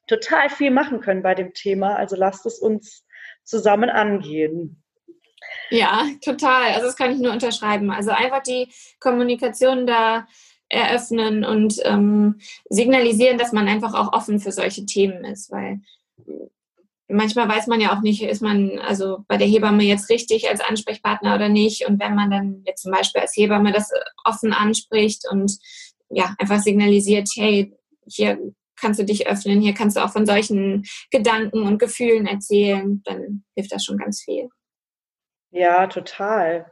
total 0.07 0.51
viel 0.51 0.71
machen 0.71 1.01
können 1.01 1.23
bei 1.23 1.35
dem 1.35 1.55
Thema. 1.55 1.97
Also 1.97 2.17
lasst 2.17 2.45
es 2.47 2.59
uns 2.59 3.07
zusammen 3.45 3.91
angehen. 3.91 4.83
Ja, 5.71 6.07
total. 6.23 6.73
Also 6.73 6.87
das 6.87 6.97
kann 6.97 7.13
ich 7.13 7.19
nur 7.19 7.33
unterschreiben. 7.33 7.91
Also 7.91 8.11
einfach 8.11 8.43
die 8.43 8.69
Kommunikation 9.01 9.87
da 9.87 10.27
eröffnen 10.75 11.45
und 11.45 11.81
ähm, 11.85 12.41
signalisieren, 12.69 13.39
dass 13.39 13.53
man 13.53 13.69
einfach 13.69 13.95
auch 13.95 14.13
offen 14.13 14.41
für 14.41 14.53
solche 14.53 14.85
Themen 14.85 15.25
ist, 15.25 15.51
weil 15.51 15.81
manchmal 17.09 17.49
weiß 17.49 17.67
man 17.67 17.81
ja 17.81 17.97
auch 17.97 18.03
nicht, 18.03 18.23
ist 18.23 18.43
man 18.43 18.79
also 18.79 19.25
bei 19.29 19.37
der 19.37 19.47
Hebamme 19.47 19.85
jetzt 19.85 20.11
richtig 20.11 20.49
als 20.49 20.61
Ansprechpartner 20.61 21.35
oder 21.35 21.49
nicht. 21.49 21.87
Und 21.87 22.01
wenn 22.01 22.15
man 22.15 22.31
dann 22.31 22.63
jetzt 22.67 22.83
zum 22.83 22.93
Beispiel 22.93 23.21
als 23.23 23.37
Hebamme 23.37 23.73
das 23.73 23.91
offen 24.25 24.53
anspricht 24.53 25.25
und 25.31 25.57
ja, 26.11 26.35
einfach 26.39 26.61
signalisiert, 26.61 27.29
hey, 27.37 27.73
hier 28.07 28.39
kannst 28.77 29.01
du 29.01 29.05
dich 29.05 29.27
öffnen, 29.27 29.61
hier 29.61 29.75
kannst 29.75 29.97
du 29.97 30.05
auch 30.05 30.11
von 30.11 30.27
solchen 30.27 30.85
Gedanken 31.11 31.63
und 31.63 31.79
Gefühlen 31.79 32.27
erzählen, 32.27 33.03
dann 33.05 33.45
hilft 33.55 33.73
das 33.73 33.85
schon 33.85 33.99
ganz 33.99 34.23
viel. 34.23 34.49
Ja, 35.51 35.87
total. 35.87 36.71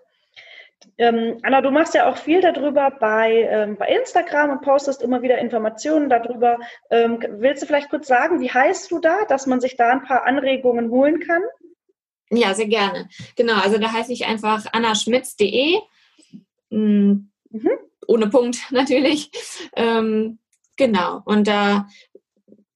Ähm, 0.99 1.39
Anna, 1.43 1.61
du 1.61 1.71
machst 1.71 1.95
ja 1.95 2.11
auch 2.11 2.17
viel 2.17 2.41
darüber 2.41 2.91
bei, 2.91 3.49
ähm, 3.51 3.77
bei 3.77 3.89
Instagram 3.89 4.51
und 4.51 4.63
postest 4.63 5.03
immer 5.03 5.23
wieder 5.23 5.39
Informationen 5.39 6.09
darüber. 6.09 6.59
Ähm, 6.91 7.19
willst 7.29 7.63
du 7.63 7.67
vielleicht 7.67 7.91
kurz 7.91 8.07
sagen, 8.07 8.41
wie 8.41 8.51
heißt 8.51 8.91
du 8.91 8.99
da, 8.99 9.25
dass 9.29 9.47
man 9.47 9.61
sich 9.61 9.77
da 9.77 9.91
ein 9.91 10.03
paar 10.03 10.27
Anregungen 10.27 10.91
holen 10.91 11.21
kann? 11.21 11.43
Ja, 12.31 12.55
sehr 12.55 12.67
gerne. 12.67 13.09
Genau, 13.37 13.61
also 13.61 13.79
da 13.79 13.93
heiße 13.93 14.13
ich 14.13 14.27
einfach 14.27 14.65
annaschmitz.de. 14.73 15.79
Mhm. 16.71 17.31
Ohne 18.07 18.29
Punkt 18.29 18.59
natürlich. 18.71 19.31
Ähm, 19.77 20.39
genau, 20.77 21.21
und 21.25 21.47
da 21.47 21.87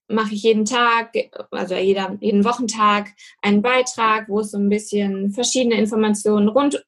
mache 0.08 0.34
ich 0.34 0.42
jeden 0.42 0.64
Tag, 0.64 1.12
also 1.50 1.74
jeder, 1.74 2.16
jeden 2.20 2.44
Wochentag 2.44 3.08
einen 3.42 3.62
Beitrag, 3.62 4.28
wo 4.28 4.40
es 4.40 4.52
so 4.52 4.58
ein 4.58 4.68
bisschen 4.68 5.32
verschiedene 5.32 5.76
Informationen 5.76 6.48
rund, 6.48 6.86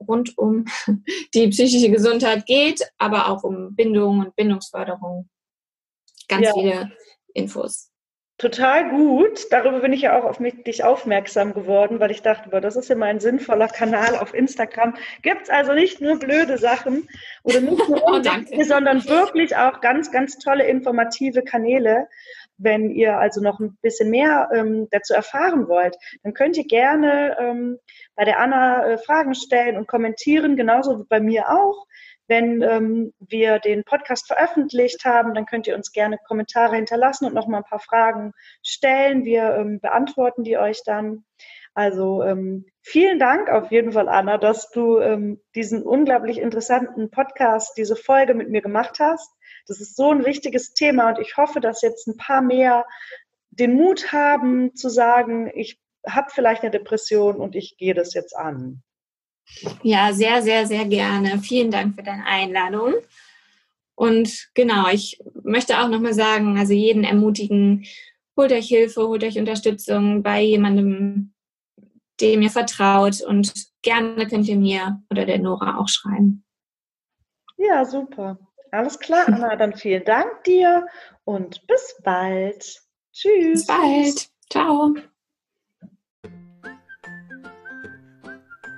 rund 0.00 0.36
um 0.38 0.64
die 1.34 1.48
psychische 1.48 1.90
Gesundheit 1.90 2.46
geht, 2.46 2.82
aber 2.98 3.28
auch 3.28 3.44
um 3.44 3.74
Bindung 3.74 4.20
und 4.20 4.36
Bindungsförderung. 4.36 5.28
Ganz 6.28 6.46
ja. 6.46 6.52
viele 6.54 6.92
Infos. 7.34 7.90
Total 8.38 8.88
gut. 8.90 9.46
Darüber 9.50 9.80
bin 9.80 9.92
ich 9.92 10.02
ja 10.02 10.16
auch 10.16 10.24
auf 10.24 10.38
mich, 10.38 10.62
dich 10.62 10.84
aufmerksam 10.84 11.54
geworden, 11.54 11.98
weil 11.98 12.12
ich 12.12 12.22
dachte, 12.22 12.50
boah, 12.50 12.60
das 12.60 12.76
ist 12.76 12.88
ja 12.88 12.94
mal 12.94 13.06
ein 13.06 13.18
sinnvoller 13.18 13.66
Kanal 13.66 14.16
auf 14.16 14.32
Instagram. 14.32 14.94
Gibt 15.22 15.42
es 15.42 15.50
also 15.50 15.74
nicht 15.74 16.00
nur 16.00 16.20
blöde 16.20 16.56
Sachen 16.56 17.08
oder 17.42 17.60
nicht 17.60 17.88
nur 17.88 18.00
oh, 18.06 18.22
sondern 18.62 19.04
wirklich 19.08 19.56
auch 19.56 19.80
ganz, 19.80 20.12
ganz 20.12 20.38
tolle 20.38 20.68
informative 20.68 21.42
Kanäle. 21.42 22.06
Wenn 22.58 22.90
ihr 22.90 23.18
also 23.18 23.40
noch 23.40 23.60
ein 23.60 23.78
bisschen 23.82 24.10
mehr 24.10 24.50
ähm, 24.54 24.88
dazu 24.90 25.14
erfahren 25.14 25.68
wollt, 25.68 25.96
dann 26.22 26.34
könnt 26.34 26.56
ihr 26.56 26.66
gerne 26.66 27.36
ähm, 27.38 27.78
bei 28.14 28.24
der 28.24 28.40
Anna 28.40 28.84
äh, 28.84 28.98
Fragen 28.98 29.34
stellen 29.34 29.76
und 29.76 29.88
kommentieren, 29.88 30.56
genauso 30.56 30.98
wie 30.98 31.06
bei 31.08 31.20
mir 31.20 31.48
auch. 31.48 31.86
Wenn 32.26 32.60
ähm, 32.60 33.14
wir 33.20 33.58
den 33.58 33.84
Podcast 33.84 34.26
veröffentlicht 34.26 35.06
haben, 35.06 35.32
dann 35.32 35.46
könnt 35.46 35.66
ihr 35.66 35.74
uns 35.74 35.92
gerne 35.92 36.18
Kommentare 36.26 36.76
hinterlassen 36.76 37.24
und 37.24 37.32
noch 37.32 37.46
mal 37.46 37.58
ein 37.58 37.64
paar 37.64 37.80
Fragen 37.80 38.32
stellen. 38.62 39.24
Wir 39.24 39.54
ähm, 39.54 39.80
beantworten 39.80 40.44
die 40.44 40.58
euch 40.58 40.82
dann. 40.84 41.24
Also 41.72 42.22
ähm, 42.24 42.66
vielen 42.82 43.18
Dank 43.18 43.48
auf 43.48 43.70
jeden 43.70 43.92
Fall, 43.92 44.08
Anna, 44.08 44.36
dass 44.36 44.70
du 44.70 44.98
ähm, 44.98 45.40
diesen 45.54 45.82
unglaublich 45.82 46.38
interessanten 46.38 47.10
Podcast, 47.10 47.78
diese 47.78 47.96
Folge 47.96 48.34
mit 48.34 48.50
mir 48.50 48.62
gemacht 48.62 48.98
hast. 48.98 49.30
Das 49.68 49.80
ist 49.80 49.96
so 49.96 50.10
ein 50.10 50.24
wichtiges 50.24 50.72
Thema 50.72 51.10
und 51.10 51.18
ich 51.18 51.36
hoffe, 51.36 51.60
dass 51.60 51.82
jetzt 51.82 52.06
ein 52.08 52.16
paar 52.16 52.42
mehr 52.42 52.86
den 53.50 53.74
Mut 53.74 54.12
haben 54.12 54.74
zu 54.74 54.88
sagen, 54.88 55.50
ich 55.54 55.78
habe 56.06 56.30
vielleicht 56.32 56.62
eine 56.62 56.70
Depression 56.70 57.36
und 57.36 57.54
ich 57.54 57.76
gehe 57.76 57.94
das 57.94 58.14
jetzt 58.14 58.34
an. 58.36 58.82
Ja, 59.82 60.12
sehr, 60.12 60.42
sehr, 60.42 60.66
sehr 60.66 60.84
gerne. 60.84 61.38
Vielen 61.38 61.70
Dank 61.70 61.96
für 61.96 62.02
deine 62.02 62.24
Einladung. 62.26 62.94
Und 63.94 64.48
genau, 64.54 64.88
ich 64.88 65.20
möchte 65.42 65.80
auch 65.80 65.88
nochmal 65.88 66.14
sagen, 66.14 66.58
also 66.58 66.72
jeden 66.72 67.04
ermutigen, 67.04 67.84
holt 68.36 68.52
euch 68.52 68.68
Hilfe, 68.68 69.08
holt 69.08 69.24
euch 69.24 69.38
Unterstützung 69.38 70.22
bei 70.22 70.40
jemandem, 70.40 71.34
dem 72.20 72.42
ihr 72.42 72.50
vertraut 72.50 73.20
und 73.22 73.52
gerne 73.82 74.26
könnt 74.28 74.48
ihr 74.48 74.56
mir 74.56 75.02
oder 75.10 75.26
der 75.26 75.38
Nora 75.38 75.78
auch 75.78 75.88
schreiben. 75.88 76.44
Ja, 77.56 77.84
super. 77.84 78.38
Alles 78.70 78.98
klar, 78.98 79.26
Anna, 79.26 79.56
dann 79.56 79.74
vielen 79.74 80.04
Dank 80.04 80.44
dir 80.44 80.86
und 81.24 81.66
bis 81.66 81.96
bald. 82.02 82.82
Tschüss. 83.12 83.66
Bis 83.66 83.66
bald. 83.66 84.30
Ciao. 84.50 84.94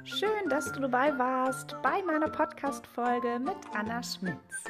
Schön, 0.05 0.49
dass 0.49 0.73
du 0.73 0.81
dabei 0.81 1.17
warst 1.19 1.77
bei 1.83 2.03
meiner 2.03 2.29
Podcast-Folge 2.29 3.39
mit 3.39 3.57
Anna 3.75 4.03
Schmitz. 4.03 4.65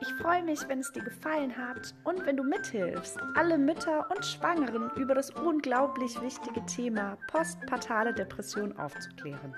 Ich 0.00 0.12
freue 0.22 0.42
mich, 0.42 0.60
wenn 0.68 0.80
es 0.80 0.92
dir 0.92 1.02
gefallen 1.02 1.56
hat 1.56 1.94
und 2.04 2.24
wenn 2.26 2.36
du 2.36 2.44
mithilfst, 2.44 3.18
alle 3.34 3.56
Mütter 3.56 4.06
und 4.10 4.24
Schwangeren 4.24 4.90
über 4.96 5.14
das 5.14 5.30
unglaublich 5.30 6.20
wichtige 6.20 6.64
Thema 6.66 7.16
postpartale 7.28 8.12
Depression 8.12 8.76
aufzuklären. 8.76 9.54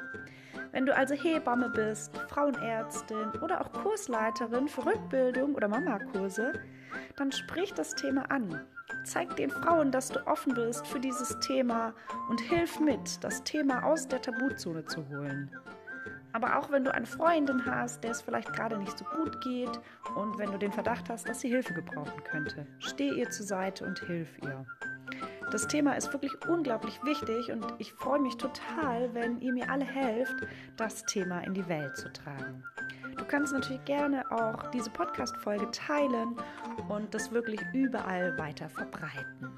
Wenn 0.76 0.84
du 0.84 0.94
also 0.94 1.14
Hebamme 1.14 1.70
bist, 1.70 2.14
Frauenärztin 2.28 3.30
oder 3.40 3.62
auch 3.62 3.72
Kursleiterin 3.72 4.68
für 4.68 4.84
Rückbildung 4.84 5.54
oder 5.54 5.68
Mamakurse, 5.68 6.52
dann 7.16 7.32
sprich 7.32 7.72
das 7.72 7.94
Thema 7.94 8.30
an. 8.30 8.60
Zeig 9.02 9.34
den 9.36 9.48
Frauen, 9.48 9.90
dass 9.90 10.10
du 10.10 10.26
offen 10.26 10.52
bist 10.52 10.86
für 10.86 11.00
dieses 11.00 11.40
Thema 11.40 11.94
und 12.28 12.42
hilf 12.42 12.78
mit, 12.78 13.24
das 13.24 13.42
Thema 13.42 13.84
aus 13.84 14.06
der 14.06 14.20
Tabuzone 14.20 14.84
zu 14.84 15.08
holen. 15.08 15.50
Aber 16.34 16.58
auch 16.58 16.70
wenn 16.70 16.84
du 16.84 16.92
eine 16.92 17.06
Freundin 17.06 17.64
hast, 17.64 18.04
der 18.04 18.10
es 18.10 18.20
vielleicht 18.20 18.52
gerade 18.52 18.76
nicht 18.76 18.98
so 18.98 19.06
gut 19.06 19.40
geht 19.40 19.80
und 20.14 20.36
wenn 20.36 20.52
du 20.52 20.58
den 20.58 20.72
Verdacht 20.72 21.08
hast, 21.08 21.26
dass 21.26 21.40
sie 21.40 21.48
Hilfe 21.48 21.72
gebrauchen 21.72 22.22
könnte, 22.30 22.66
steh 22.80 23.12
ihr 23.12 23.30
zur 23.30 23.46
Seite 23.46 23.86
und 23.86 23.98
hilf 24.00 24.28
ihr. 24.42 24.66
Das 25.50 25.68
Thema 25.68 25.92
ist 25.92 26.12
wirklich 26.12 26.32
unglaublich 26.48 26.98
wichtig 27.04 27.52
und 27.52 27.64
ich 27.78 27.92
freue 27.92 28.20
mich 28.20 28.36
total, 28.36 29.14
wenn 29.14 29.40
ihr 29.40 29.52
mir 29.52 29.70
alle 29.70 29.84
helft, 29.84 30.34
das 30.76 31.04
Thema 31.04 31.40
in 31.40 31.54
die 31.54 31.68
Welt 31.68 31.96
zu 31.96 32.12
tragen. 32.12 32.64
Du 33.16 33.24
kannst 33.24 33.52
natürlich 33.52 33.84
gerne 33.84 34.30
auch 34.30 34.70
diese 34.72 34.90
Podcast-Folge 34.90 35.70
teilen 35.70 36.36
und 36.88 37.14
das 37.14 37.30
wirklich 37.30 37.60
überall 37.72 38.36
weiter 38.36 38.68
verbreiten. 38.68 39.56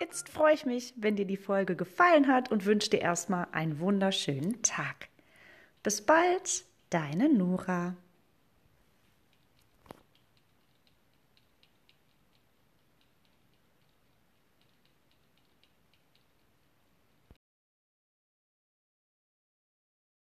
Jetzt 0.00 0.28
freue 0.28 0.54
ich 0.54 0.64
mich, 0.64 0.94
wenn 0.96 1.16
dir 1.16 1.26
die 1.26 1.36
Folge 1.36 1.74
gefallen 1.74 2.28
hat 2.28 2.52
und 2.52 2.64
wünsche 2.64 2.90
dir 2.90 3.00
erstmal 3.00 3.48
einen 3.50 3.80
wunderschönen 3.80 4.62
Tag. 4.62 5.08
Bis 5.82 6.02
bald, 6.02 6.64
deine 6.90 7.28
Nora. 7.28 7.96